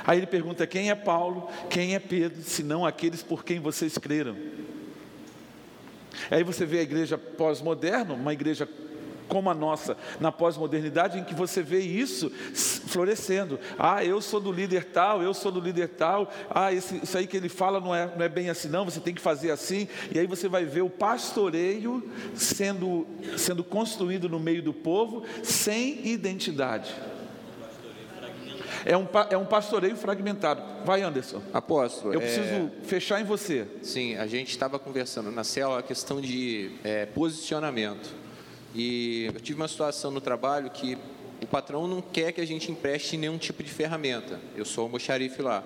[0.07, 4.37] Aí ele pergunta: quem é Paulo, quem é Pedro, senão aqueles por quem vocês creram?
[6.31, 8.69] Aí você vê a igreja pós-moderna, uma igreja
[9.29, 12.31] como a nossa, na pós-modernidade, em que você vê isso
[12.89, 13.59] florescendo.
[13.79, 16.31] Ah, eu sou do líder tal, eu sou do líder tal.
[16.51, 19.01] Ah, esse- isso aí que ele fala não é, não é bem assim, não, você
[19.01, 19.87] tem que fazer assim.
[20.15, 22.03] E aí você vai ver o pastoreio
[22.35, 23.07] sendo,
[23.37, 26.95] sendo construído no meio do povo, sem identidade.
[28.85, 30.63] É um, é um pastoreio fragmentado.
[30.85, 31.43] Vai, Anderson.
[31.53, 33.67] Apóstolo, Eu é, preciso fechar em você.
[33.83, 38.15] sim, a gente estava conversando na célula a questão de é, posicionamento.
[38.75, 40.97] E eu tive uma situação no trabalho que
[41.43, 44.41] o patrão não quer que a gente empreste nenhum tipo de ferramenta.
[44.57, 45.65] Eu sou o mocharife lá.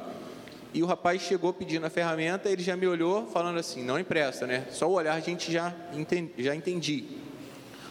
[0.75, 4.47] E o rapaz chegou pedindo a ferramenta, ele já me olhou falando assim, não empresta,
[4.47, 4.67] né?
[4.71, 7.05] Só o olhar a gente já, enten- já entendi.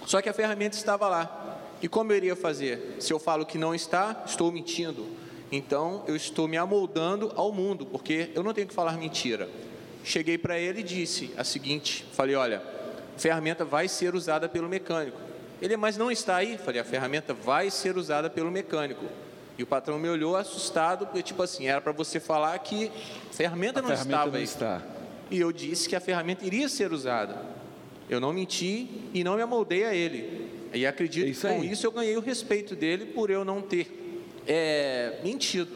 [0.05, 1.59] Só que a ferramenta estava lá.
[1.81, 2.95] E como eu iria fazer?
[2.99, 5.05] Se eu falo que não está, estou mentindo.
[5.51, 9.49] Então eu estou me amoldando ao mundo, porque eu não tenho que falar mentira.
[10.03, 12.63] Cheguei para ele e disse a seguinte: falei, olha,
[13.21, 15.17] ferramenta vai ser usada pelo mecânico.
[15.61, 16.57] Ele, mas não está aí?
[16.57, 19.05] Falei, a ferramenta vai ser usada pelo mecânico.
[19.57, 22.91] E o patrão me olhou assustado, porque tipo assim, era para você falar que
[23.29, 24.43] a ferramenta A não ferramenta estava não aí.
[24.43, 24.81] está.
[25.29, 27.37] E eu disse que a ferramenta iria ser usada.
[28.09, 30.49] Eu não menti e não me amoldei a ele.
[30.73, 33.61] E acredito É isso que com isso eu ganhei o respeito dele por eu não
[33.61, 33.87] ter
[34.47, 35.71] é, mentido.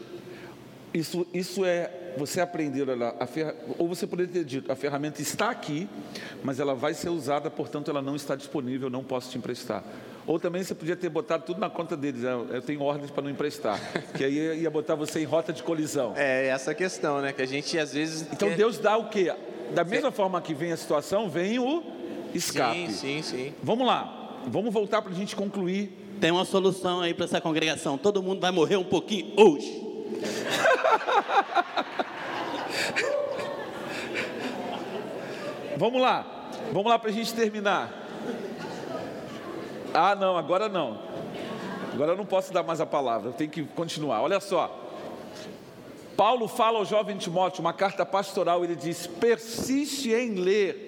[0.92, 2.86] Isso, isso é você aprender,
[3.20, 5.88] a ferra- ou você poderia ter dito, a ferramenta está aqui,
[6.42, 9.82] mas ela vai ser usada, portanto ela não está disponível, eu não posso te emprestar.
[10.26, 13.22] Ou também você podia ter botado tudo na conta deles, eu eu tenho ordens para
[13.22, 13.80] não emprestar,
[14.16, 16.14] que aí ia botar você em rota de colisão.
[16.16, 17.32] É essa a questão, né?
[17.32, 18.22] Que a gente às vezes.
[18.32, 19.32] Então quer- Deus dá o quê?
[19.74, 21.82] Da mesma forma que vem a situação, vem o
[22.34, 22.88] escape.
[22.88, 23.54] Sim, sim, sim.
[23.62, 26.04] Vamos lá, vamos voltar para a gente concluir.
[26.20, 27.98] Tem uma solução aí para essa congregação.
[27.98, 29.82] Todo mundo vai morrer um pouquinho hoje.
[35.76, 37.92] Vamos lá, vamos lá para a gente terminar.
[39.92, 40.98] Ah, não, agora não.
[41.92, 44.22] Agora eu não posso dar mais a palavra, eu tenho que continuar.
[44.22, 44.84] Olha só.
[46.16, 50.86] Paulo fala ao jovem Timóteo, uma carta pastoral, ele diz: persiste em ler.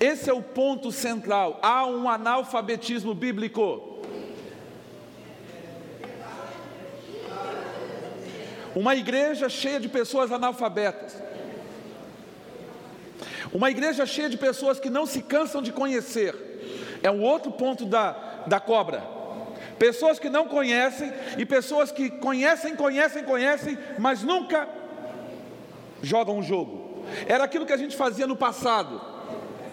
[0.00, 1.58] Esse é o ponto central.
[1.62, 3.97] Há um analfabetismo bíblico.
[8.78, 11.20] Uma igreja cheia de pessoas analfabetas.
[13.52, 17.00] Uma igreja cheia de pessoas que não se cansam de conhecer.
[17.02, 19.02] É um outro ponto da, da cobra.
[19.80, 24.68] Pessoas que não conhecem e pessoas que conhecem, conhecem, conhecem, mas nunca
[26.00, 27.04] jogam um jogo.
[27.26, 29.00] Era aquilo que a gente fazia no passado.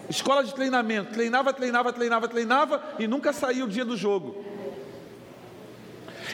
[0.09, 4.43] Escola de treinamento, treinava, treinava, treinava, treinava e nunca saía o dia do jogo.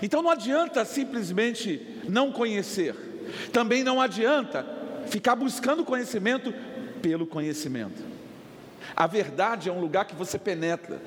[0.02, 2.96] Então não adianta simplesmente não conhecer.
[3.54, 4.66] Também não adianta
[5.08, 6.54] ficar buscando conhecimento
[7.02, 8.04] pelo conhecimento.
[8.96, 11.02] A verdade é um lugar que você penetra.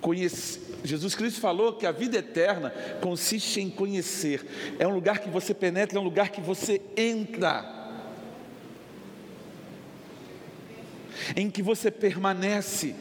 [0.00, 0.68] Conhece...
[0.84, 2.70] Jesus Cristo falou que a vida eterna
[3.00, 4.46] consiste em conhecer.
[4.78, 7.76] É um lugar que você penetra, é um lugar que você entra.
[11.34, 12.94] Em que você permanece.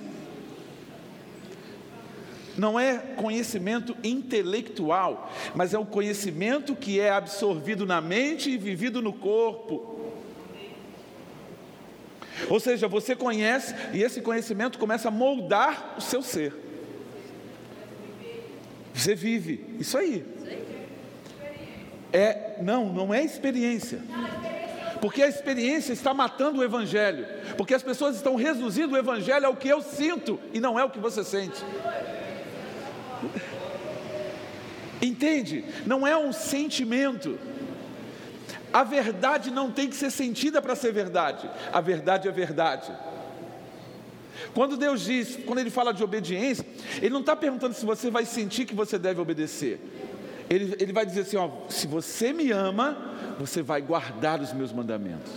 [2.57, 9.01] Não é conhecimento intelectual, mas é o conhecimento que é absorvido na mente e vivido
[9.01, 9.95] no corpo.
[12.49, 16.53] Ou seja, você conhece e esse conhecimento começa a moldar o seu ser.
[18.93, 20.25] Você vive, isso aí.
[22.11, 24.01] É, não, não é experiência.
[24.99, 27.27] Porque a experiência está matando o evangelho.
[27.55, 30.89] Porque as pessoas estão reduzindo o evangelho ao que eu sinto e não é o
[30.89, 31.63] que você sente.
[35.01, 35.63] Entende?
[35.85, 37.37] Não é um sentimento.
[38.73, 41.49] A verdade não tem que ser sentida para ser verdade.
[41.71, 42.91] A verdade é verdade.
[44.53, 46.65] Quando Deus diz, quando Ele fala de obediência,
[46.97, 49.79] Ele não está perguntando se você vai sentir que você deve obedecer.
[50.49, 54.71] Ele, ele vai dizer assim: ó, se você me ama, você vai guardar os meus
[54.71, 55.31] mandamentos.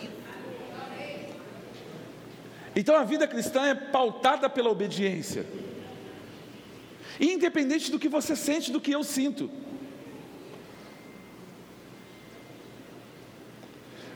[2.75, 5.45] Então a vida cristã é pautada pela obediência,
[7.19, 9.51] independente do que você sente, do que eu sinto.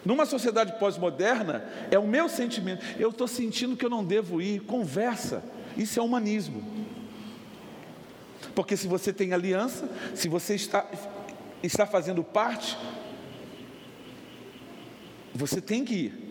[0.05, 2.85] Numa sociedade pós-moderna, é o meu sentimento.
[2.99, 4.61] Eu estou sentindo que eu não devo ir.
[4.61, 5.43] Conversa.
[5.77, 6.63] Isso é humanismo.
[8.55, 10.87] Porque se você tem aliança, se você está,
[11.63, 12.77] está fazendo parte,
[15.35, 16.25] você tem que ir.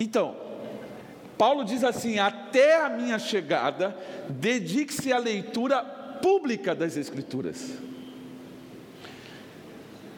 [0.00, 0.45] Então,
[1.36, 3.96] Paulo diz assim: até a minha chegada,
[4.28, 5.82] dedique-se à leitura
[6.22, 7.72] pública das Escrituras.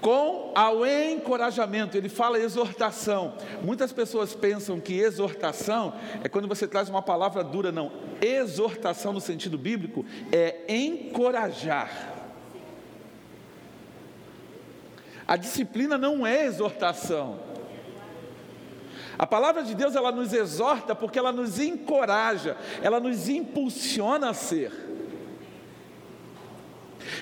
[0.01, 3.35] Com ao encorajamento, ele fala exortação.
[3.63, 5.93] Muitas pessoas pensam que exortação
[6.23, 7.91] é quando você traz uma palavra dura, não.
[8.21, 12.15] Exortação no sentido bíblico é encorajar.
[15.27, 17.41] A disciplina não é exortação.
[19.19, 24.35] A palavra de Deus ela nos exorta porque ela nos encoraja, ela nos impulsiona a
[24.35, 24.73] ser.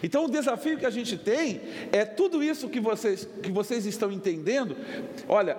[0.02, 4.12] Então o desafio que a gente tem é tudo isso que vocês, que vocês estão
[4.12, 4.76] entendendo.
[5.26, 5.56] Olha,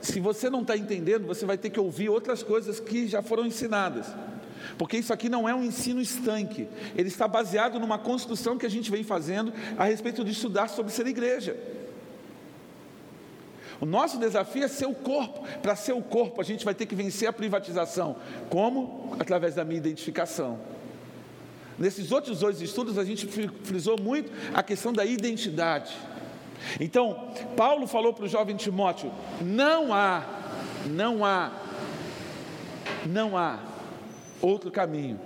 [0.00, 3.46] se você não está entendendo, você vai ter que ouvir outras coisas que já foram
[3.46, 4.06] ensinadas.
[4.76, 8.70] Porque isso aqui não é um ensino estanque, ele está baseado numa construção que a
[8.70, 11.56] gente vem fazendo a respeito de estudar sobre ser igreja.
[13.80, 15.46] O nosso desafio é ser o corpo.
[15.62, 18.16] Para ser o corpo, a gente vai ter que vencer a privatização.
[18.50, 19.16] Como?
[19.18, 20.58] Através da minha identificação.
[21.78, 23.26] Nesses outros dois estudos, a gente
[23.62, 25.96] frisou muito a questão da identidade.
[26.80, 30.24] Então, Paulo falou para o jovem Timóteo: não há,
[30.86, 31.52] não há,
[33.06, 33.60] não há
[34.42, 35.20] outro caminho,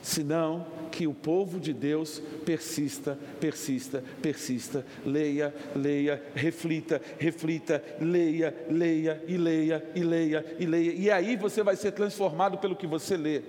[0.00, 9.22] senão que o povo de Deus persista, persista, persista, leia, leia, reflita, reflita, leia, leia
[9.28, 13.16] e leia e leia e leia, e aí você vai ser transformado pelo que você
[13.16, 13.42] lê.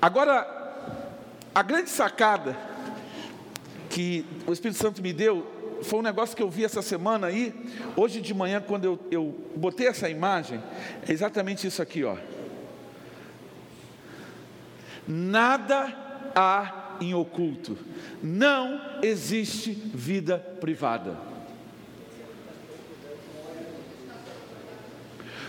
[0.00, 0.46] Agora,
[1.52, 2.56] a grande sacada
[3.90, 5.44] que o Espírito Santo me deu
[5.82, 7.52] foi um negócio que eu vi essa semana aí,
[7.96, 10.62] hoje de manhã, quando eu, eu botei essa imagem,
[11.08, 12.16] é exatamente isso aqui, ó.
[15.06, 17.76] Nada há em oculto,
[18.22, 21.16] não existe vida privada.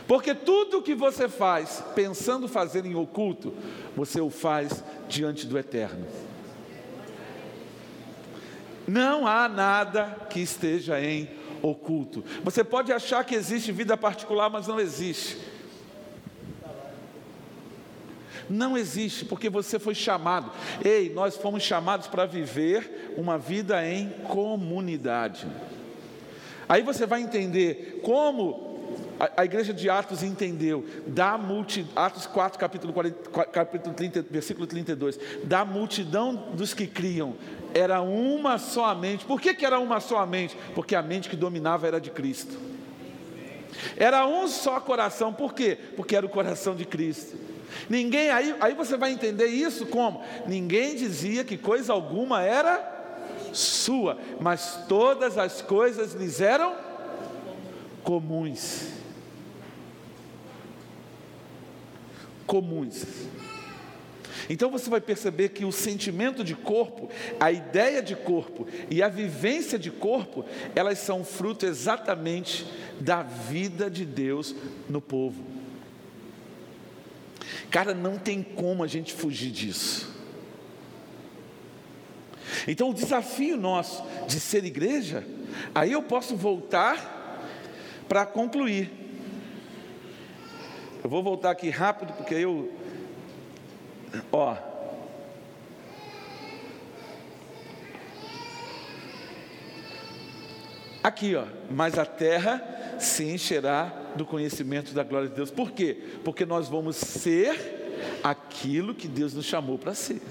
[0.07, 3.53] Porque tudo que você faz pensando fazer em oculto,
[3.95, 6.05] você o faz diante do eterno.
[8.87, 11.27] Não há nada que esteja em
[11.61, 12.23] oculto.
[12.43, 15.39] Você pode achar que existe vida particular, mas não existe.
[18.49, 20.51] Não existe, porque você foi chamado.
[20.83, 25.47] Ei, nós fomos chamados para viver uma vida em comunidade.
[26.67, 28.75] Aí você vai entender como
[29.37, 35.19] a, igreja de Atos entendeu, da multi, Atos 4, capítulo, 40, capítulo 30, versículo 32,
[35.43, 37.35] da multidão dos que criam,
[37.73, 39.25] era uma só a mente.
[39.25, 40.57] Por que, que era uma só a mente?
[40.73, 42.57] Porque a mente que dominava era de Cristo.
[43.97, 45.77] Era um só coração, por quê?
[45.95, 47.37] Porque era o coração de Cristo.
[47.89, 50.23] Ninguém, aí, aí você vai entender isso como?
[50.47, 52.93] Ninguém dizia que coisa alguma era
[53.53, 56.75] sua, mas todas as coisas lhes eram
[58.03, 58.89] comuns.
[62.45, 63.05] Comuns.
[64.49, 67.09] Então você vai perceber que o sentimento de corpo,
[67.39, 72.65] a ideia de corpo e a vivência de corpo, elas são fruto exatamente
[72.99, 74.55] da vida de Deus
[74.87, 75.54] no povo.
[77.69, 80.13] Cara, não tem como a gente fugir disso.
[82.67, 85.25] Então, o desafio nosso de ser igreja,
[85.73, 87.41] aí eu posso voltar
[88.07, 88.91] para concluir.
[91.03, 92.71] Eu vou voltar aqui rápido, porque eu.
[94.31, 94.55] Ó.
[101.03, 101.45] Aqui, ó.
[101.69, 105.51] Mas a terra se encherá do conhecimento da glória de Deus.
[105.51, 105.97] Por quê?
[106.23, 107.85] Porque nós vamos ser
[108.23, 110.21] aquilo que Deus nos chamou para ser.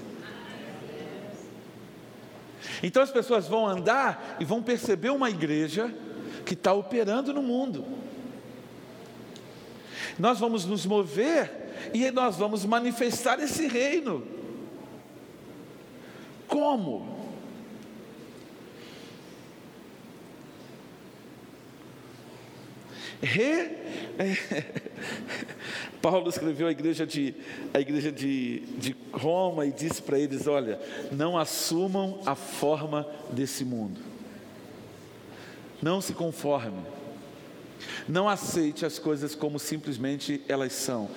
[2.81, 5.93] Então as pessoas vão andar e vão perceber uma igreja
[6.45, 7.85] que está operando no mundo.
[10.17, 11.51] Nós vamos nos mover
[11.93, 14.25] e nós vamos manifestar esse reino.
[16.47, 17.14] Como?
[23.25, 23.71] Re...
[26.01, 27.33] Paulo escreveu a igreja de,
[27.73, 30.79] igreja de, de Roma e disse para eles: Olha,
[31.11, 33.99] não assumam a forma desse mundo,
[35.81, 36.83] não se conforme,
[38.07, 41.09] não aceite as coisas como simplesmente elas são,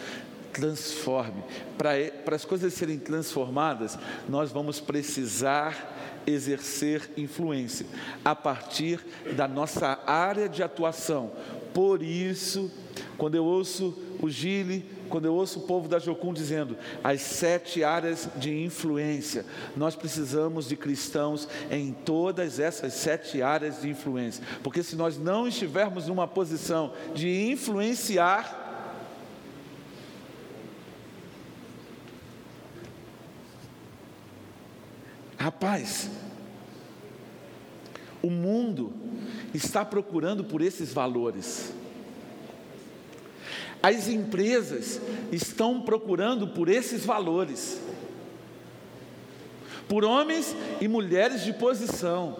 [0.50, 1.44] transforme.
[1.76, 7.86] Para as coisas serem transformadas, nós vamos precisar exercer influência
[8.24, 9.04] a partir
[9.34, 11.32] da nossa área de atuação.
[11.72, 12.70] Por isso,
[13.16, 17.82] quando eu ouço o Gile, quando eu ouço o povo da Jocum dizendo as sete
[17.82, 19.44] áreas de influência,
[19.76, 25.48] nós precisamos de cristãos em todas essas sete áreas de influência, porque se nós não
[25.48, 28.66] estivermos numa posição de influenciar,
[35.38, 36.10] Rapaz,
[38.22, 38.92] o mundo
[39.54, 41.72] está procurando por esses valores.
[43.82, 45.00] As empresas
[45.30, 47.80] estão procurando por esses valores,
[49.88, 52.36] por homens e mulheres de posição.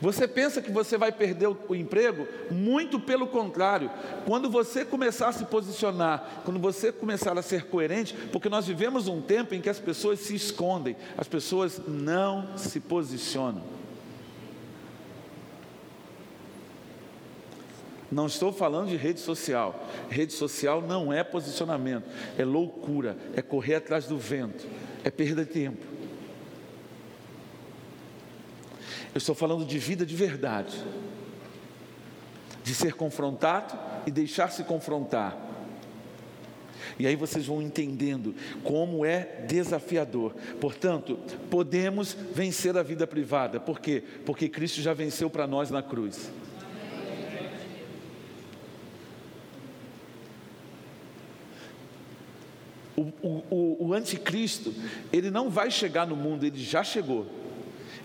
[0.00, 2.28] Você pensa que você vai perder o emprego?
[2.50, 3.90] Muito pelo contrário.
[4.26, 9.08] Quando você começar a se posicionar, quando você começar a ser coerente, porque nós vivemos
[9.08, 13.62] um tempo em que as pessoas se escondem, as pessoas não se posicionam.
[18.14, 19.84] Não estou falando de rede social.
[20.08, 22.04] Rede social não é posicionamento,
[22.38, 24.64] é loucura, é correr atrás do vento,
[25.02, 25.84] é perda de tempo.
[29.12, 30.80] Eu estou falando de vida de verdade,
[32.62, 33.76] de ser confrontado
[34.06, 35.36] e deixar-se confrontar.
[36.96, 38.32] E aí vocês vão entendendo
[38.62, 40.36] como é desafiador.
[40.60, 41.18] Portanto,
[41.50, 43.58] podemos vencer a vida privada.
[43.58, 44.04] Por quê?
[44.24, 46.30] Porque Cristo já venceu para nós na cruz.
[52.96, 54.72] O, o, o, anticristo,
[55.12, 57.26] ele não vai chegar no mundo, ele já chegou,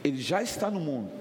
[0.03, 1.11] ele já está no mundo.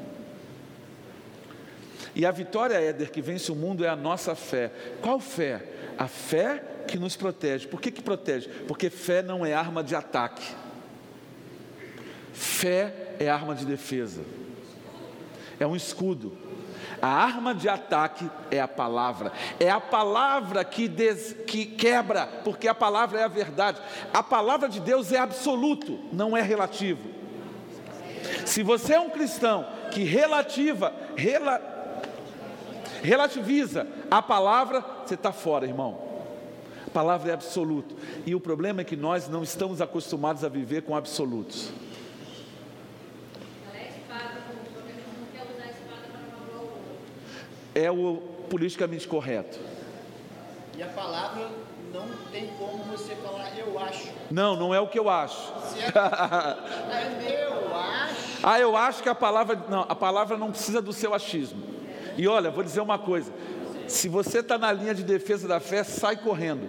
[2.14, 4.72] E a vitória, Éder, que vence o mundo é a nossa fé.
[5.02, 5.62] Qual fé?
[5.98, 7.68] A fé que nos protege.
[7.68, 8.48] Por que, que protege?
[8.66, 10.54] Porque fé não é arma de ataque,
[12.32, 14.22] fé é arma de defesa,
[15.60, 16.47] é um escudo.
[17.00, 19.32] A arma de ataque é a palavra.
[19.60, 23.80] É a palavra que, des, que quebra, porque a palavra é a verdade.
[24.12, 27.08] A palavra de Deus é absoluto, não é relativo.
[28.44, 31.60] Se você é um cristão que relativa, rela,
[33.02, 36.08] relativiza a palavra, você está fora, irmão.
[36.86, 37.94] A palavra é absoluto.
[38.26, 41.70] E o problema é que nós não estamos acostumados a viver com absolutos.
[47.78, 49.58] É o politicamente correto.
[50.76, 51.48] E a palavra
[51.92, 54.08] não tem como você falar eu acho.
[54.30, 55.52] Não, não é o que eu acho.
[55.76, 58.38] É, eu acho.
[58.42, 61.62] Ah, eu acho que a palavra não, a palavra não precisa do seu achismo.
[62.16, 63.32] E olha, vou dizer uma coisa.
[63.86, 66.68] Se você está na linha de defesa da fé, sai correndo.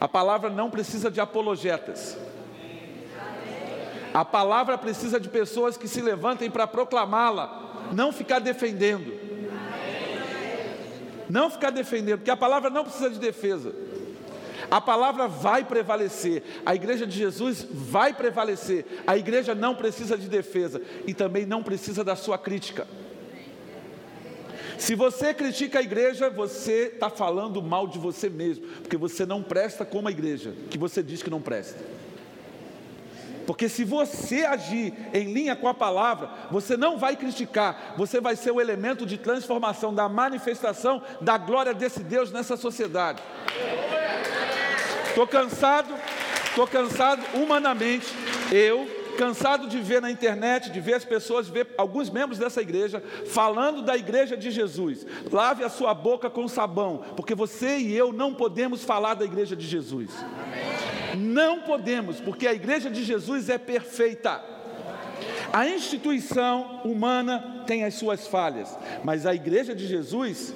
[0.00, 2.18] A palavra não precisa de apologetas.
[4.12, 9.21] A palavra precisa de pessoas que se levantem para proclamá-la, não ficar defendendo.
[11.32, 13.74] Não ficar defendendo, porque a palavra não precisa de defesa.
[14.70, 18.84] A palavra vai prevalecer, a igreja de Jesus vai prevalecer.
[19.06, 22.86] A igreja não precisa de defesa e também não precisa da sua crítica.
[24.76, 29.42] Se você critica a igreja, você está falando mal de você mesmo, porque você não
[29.42, 31.82] presta como a igreja, que você diz que não presta.
[33.46, 38.36] Porque se você agir em linha com a palavra, você não vai criticar, você vai
[38.36, 43.22] ser o elemento de transformação, da manifestação da glória desse Deus nessa sociedade.
[45.08, 45.94] Estou cansado,
[46.46, 48.06] estou cansado humanamente,
[48.50, 48.88] eu,
[49.18, 53.82] cansado de ver na internet, de ver as pessoas, ver alguns membros dessa igreja falando
[53.82, 55.06] da igreja de Jesus.
[55.30, 59.54] Lave a sua boca com sabão, porque você e eu não podemos falar da igreja
[59.54, 60.10] de Jesus.
[61.16, 64.42] Não podemos, porque a igreja de Jesus é perfeita.
[65.52, 70.54] A instituição humana tem as suas falhas, mas a igreja de Jesus,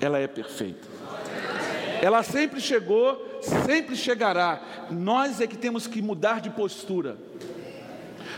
[0.00, 0.88] ela é perfeita.
[2.00, 4.88] Ela sempre chegou, sempre chegará.
[4.90, 7.16] Nós é que temos que mudar de postura.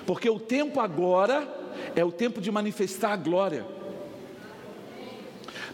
[0.07, 1.49] Porque o tempo agora
[1.97, 3.65] é o tempo de manifestar a glória.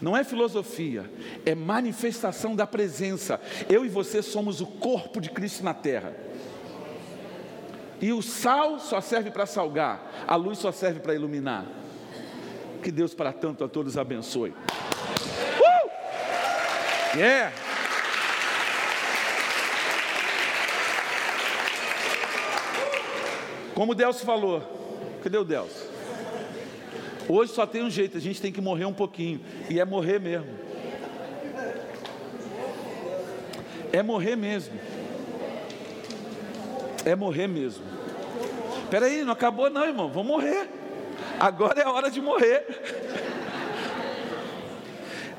[0.00, 1.10] Não é filosofia,
[1.44, 3.40] é manifestação da presença.
[3.68, 6.14] Eu e você somos o corpo de Cristo na terra.
[8.00, 11.66] E o sal só serve para salgar, a luz só serve para iluminar.
[12.82, 14.50] Que Deus para tanto a todos abençoe.
[14.50, 15.90] Uh!
[17.18, 17.52] Yeah!
[23.74, 24.62] Como Deus falou,
[25.22, 25.89] cadê o Deus?
[27.32, 30.18] Hoje só tem um jeito, a gente tem que morrer um pouquinho, e é morrer
[30.18, 30.48] mesmo.
[33.92, 34.74] É morrer mesmo.
[37.04, 37.84] É morrer mesmo.
[38.82, 40.68] Espera aí, não acabou não, irmão, vamos morrer.
[41.38, 42.66] Agora é a hora de morrer.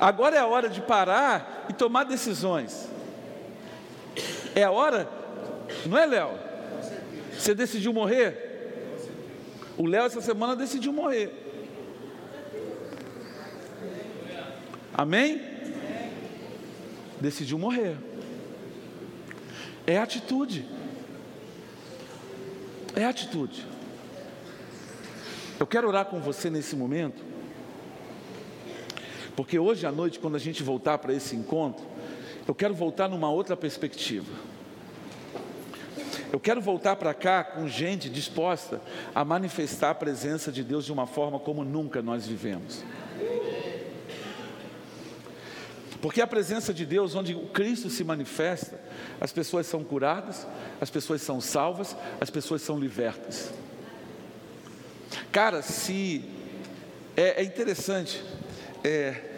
[0.00, 2.88] Agora é a hora de parar e tomar decisões.
[4.54, 5.06] É a hora,
[5.84, 6.38] não é, Léo?
[7.38, 8.80] Você decidiu morrer?
[9.76, 11.41] O Léo essa semana decidiu morrer.
[14.94, 15.40] Amém?
[17.20, 17.96] Decidiu morrer.
[19.86, 20.66] É atitude.
[22.94, 23.66] É atitude.
[25.58, 27.22] Eu quero orar com você nesse momento,
[29.36, 31.84] porque hoje à noite, quando a gente voltar para esse encontro,
[32.46, 34.32] eu quero voltar numa outra perspectiva.
[36.32, 38.80] Eu quero voltar para cá com gente disposta
[39.14, 42.82] a manifestar a presença de Deus de uma forma como nunca nós vivemos.
[46.02, 48.78] Porque a presença de Deus, onde o Cristo se manifesta,
[49.20, 50.44] as pessoas são curadas,
[50.80, 53.52] as pessoas são salvas, as pessoas são libertas.
[55.30, 56.24] Cara, se.
[57.16, 58.20] É, é interessante.
[58.82, 59.30] É,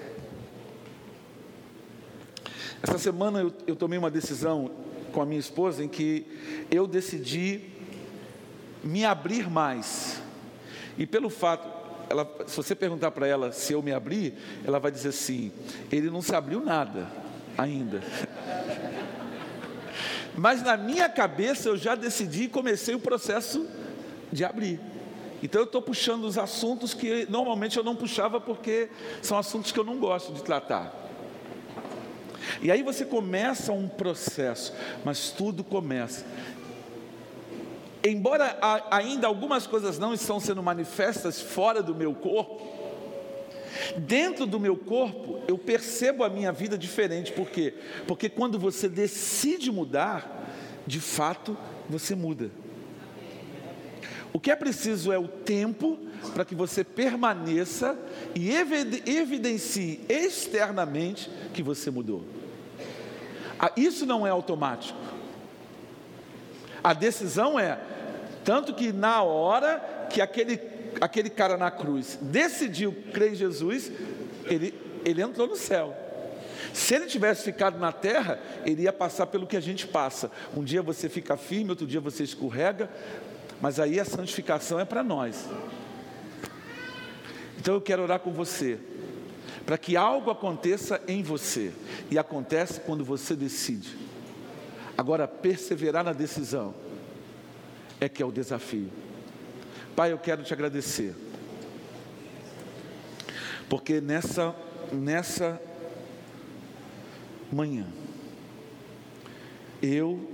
[2.83, 4.71] essa semana eu, eu tomei uma decisão
[5.13, 6.27] com a minha esposa em que
[6.71, 7.61] eu decidi
[8.83, 10.23] me abrir mais.
[10.97, 11.74] E pelo fato,
[12.09, 15.53] ela, se você perguntar para ela se eu me abri, ela vai dizer assim:
[15.91, 17.09] ele não se abriu nada
[17.57, 18.03] ainda.
[20.37, 23.67] Mas na minha cabeça eu já decidi e comecei o processo
[24.33, 24.81] de abrir.
[25.43, 28.89] Então eu estou puxando os assuntos que normalmente eu não puxava porque
[29.23, 31.05] são assuntos que eu não gosto de tratar.
[32.61, 34.73] E aí você começa um processo,
[35.05, 36.25] mas tudo começa.
[38.07, 38.59] Embora
[38.91, 42.61] ainda algumas coisas não estão sendo manifestas fora do meu corpo,
[43.97, 47.33] dentro do meu corpo eu percebo a minha vida diferente.
[47.33, 47.73] Por quê?
[48.07, 50.45] Porque quando você decide mudar,
[50.87, 51.57] de fato
[51.89, 52.51] você muda.
[54.35, 55.99] O que é preciso é o tempo
[56.35, 57.97] para que você permaneça
[58.35, 62.23] e evidencie externamente que você mudou.
[63.59, 64.99] Ah, isso não é automático.
[66.83, 67.81] A decisão é,
[68.45, 70.61] tanto que na hora que aquele,
[71.01, 73.91] aquele cara na cruz decidiu crer em Jesus,
[74.45, 75.97] ele, ele entrou no céu.
[76.73, 80.31] Se ele tivesse ficado na terra, ele ia passar pelo que a gente passa.
[80.57, 82.91] Um dia você fica firme, outro dia você escorrega,
[83.61, 85.49] mas aí a santificação é para nós.
[87.59, 88.79] Então eu quero orar com você
[89.65, 91.73] para que algo aconteça em você.
[92.11, 93.97] E acontece quando você decide.
[94.97, 96.75] Agora, perseverar na decisão
[98.05, 98.91] é que é o desafio.
[99.97, 101.15] Pai, eu quero te agradecer.
[103.69, 104.55] Porque nessa,
[104.93, 105.61] nessa
[107.51, 107.87] manhã,
[109.83, 110.31] eu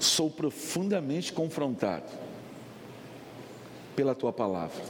[0.00, 2.10] sou profundamente confrontado
[3.94, 4.82] pela tua palavra.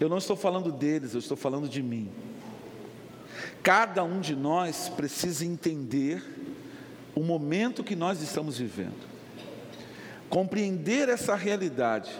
[0.00, 2.10] Eu não estou falando deles, eu estou falando de mim.
[3.62, 6.22] Cada um de nós precisa entender
[7.14, 9.15] o momento que nós estamos vivendo.
[10.28, 12.10] Compreender essa realidade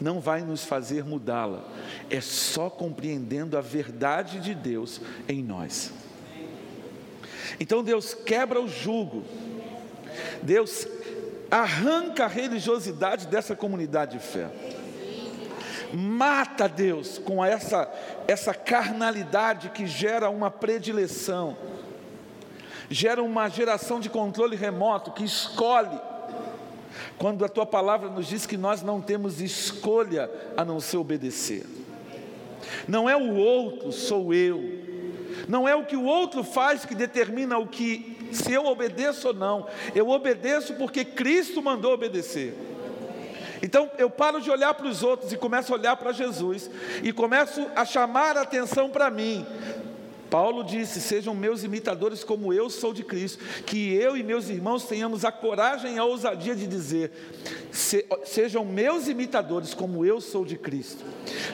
[0.00, 1.62] não vai nos fazer mudá-la,
[2.08, 5.92] é só compreendendo a verdade de Deus em nós.
[7.58, 9.22] Então Deus quebra o jugo,
[10.42, 10.86] Deus
[11.50, 14.48] arranca a religiosidade dessa comunidade de fé.
[15.92, 17.90] Mata Deus com essa,
[18.28, 21.56] essa carnalidade que gera uma predileção,
[22.88, 26.00] gera uma geração de controle remoto que escolhe.
[27.18, 31.64] Quando a tua palavra nos diz que nós não temos escolha a não ser obedecer.
[32.86, 34.60] Não é o outro, sou eu.
[35.48, 39.34] Não é o que o outro faz que determina o que se eu obedeço ou
[39.34, 39.66] não.
[39.94, 42.54] Eu obedeço porque Cristo mandou obedecer.
[43.62, 46.70] Então eu paro de olhar para os outros e começo a olhar para Jesus
[47.02, 49.44] e começo a chamar a atenção para mim.
[50.30, 53.42] Paulo disse: Sejam meus imitadores, como eu sou de Cristo.
[53.66, 57.10] Que eu e meus irmãos tenhamos a coragem e a ousadia de dizer:
[57.72, 61.04] se, Sejam meus imitadores, como eu sou de Cristo.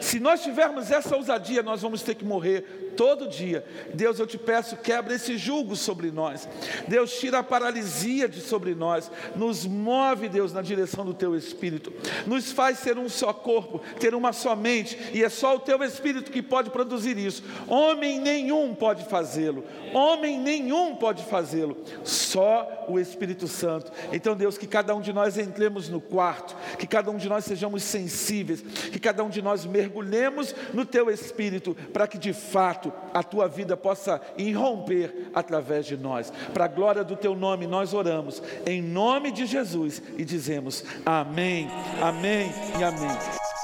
[0.00, 3.64] Se nós tivermos essa ousadia, nós vamos ter que morrer todo dia.
[3.92, 6.48] Deus, eu te peço, quebra esse jugo sobre nós.
[6.88, 9.10] Deus, tira a paralisia de sobre nós.
[9.34, 11.92] Nos move, Deus, na direção do teu espírito.
[12.26, 15.82] Nos faz ser um só corpo, ter uma só mente, e é só o teu
[15.82, 17.42] espírito que pode produzir isso.
[17.68, 19.64] Homem nenhum pode fazê-lo.
[19.92, 21.76] Homem nenhum pode fazê-lo.
[22.04, 23.90] Só o Espírito Santo.
[24.12, 27.44] Então, Deus, que cada um de nós entremos no quarto, que cada um de nós
[27.44, 32.85] sejamos sensíveis, que cada um de nós mergulhemos no teu espírito, para que de fato
[32.90, 36.32] fato a tua vida possa irromper através de nós.
[36.52, 41.68] Para a glória do teu nome, nós oramos em nome de Jesus e dizemos amém,
[42.02, 43.55] amém e amém.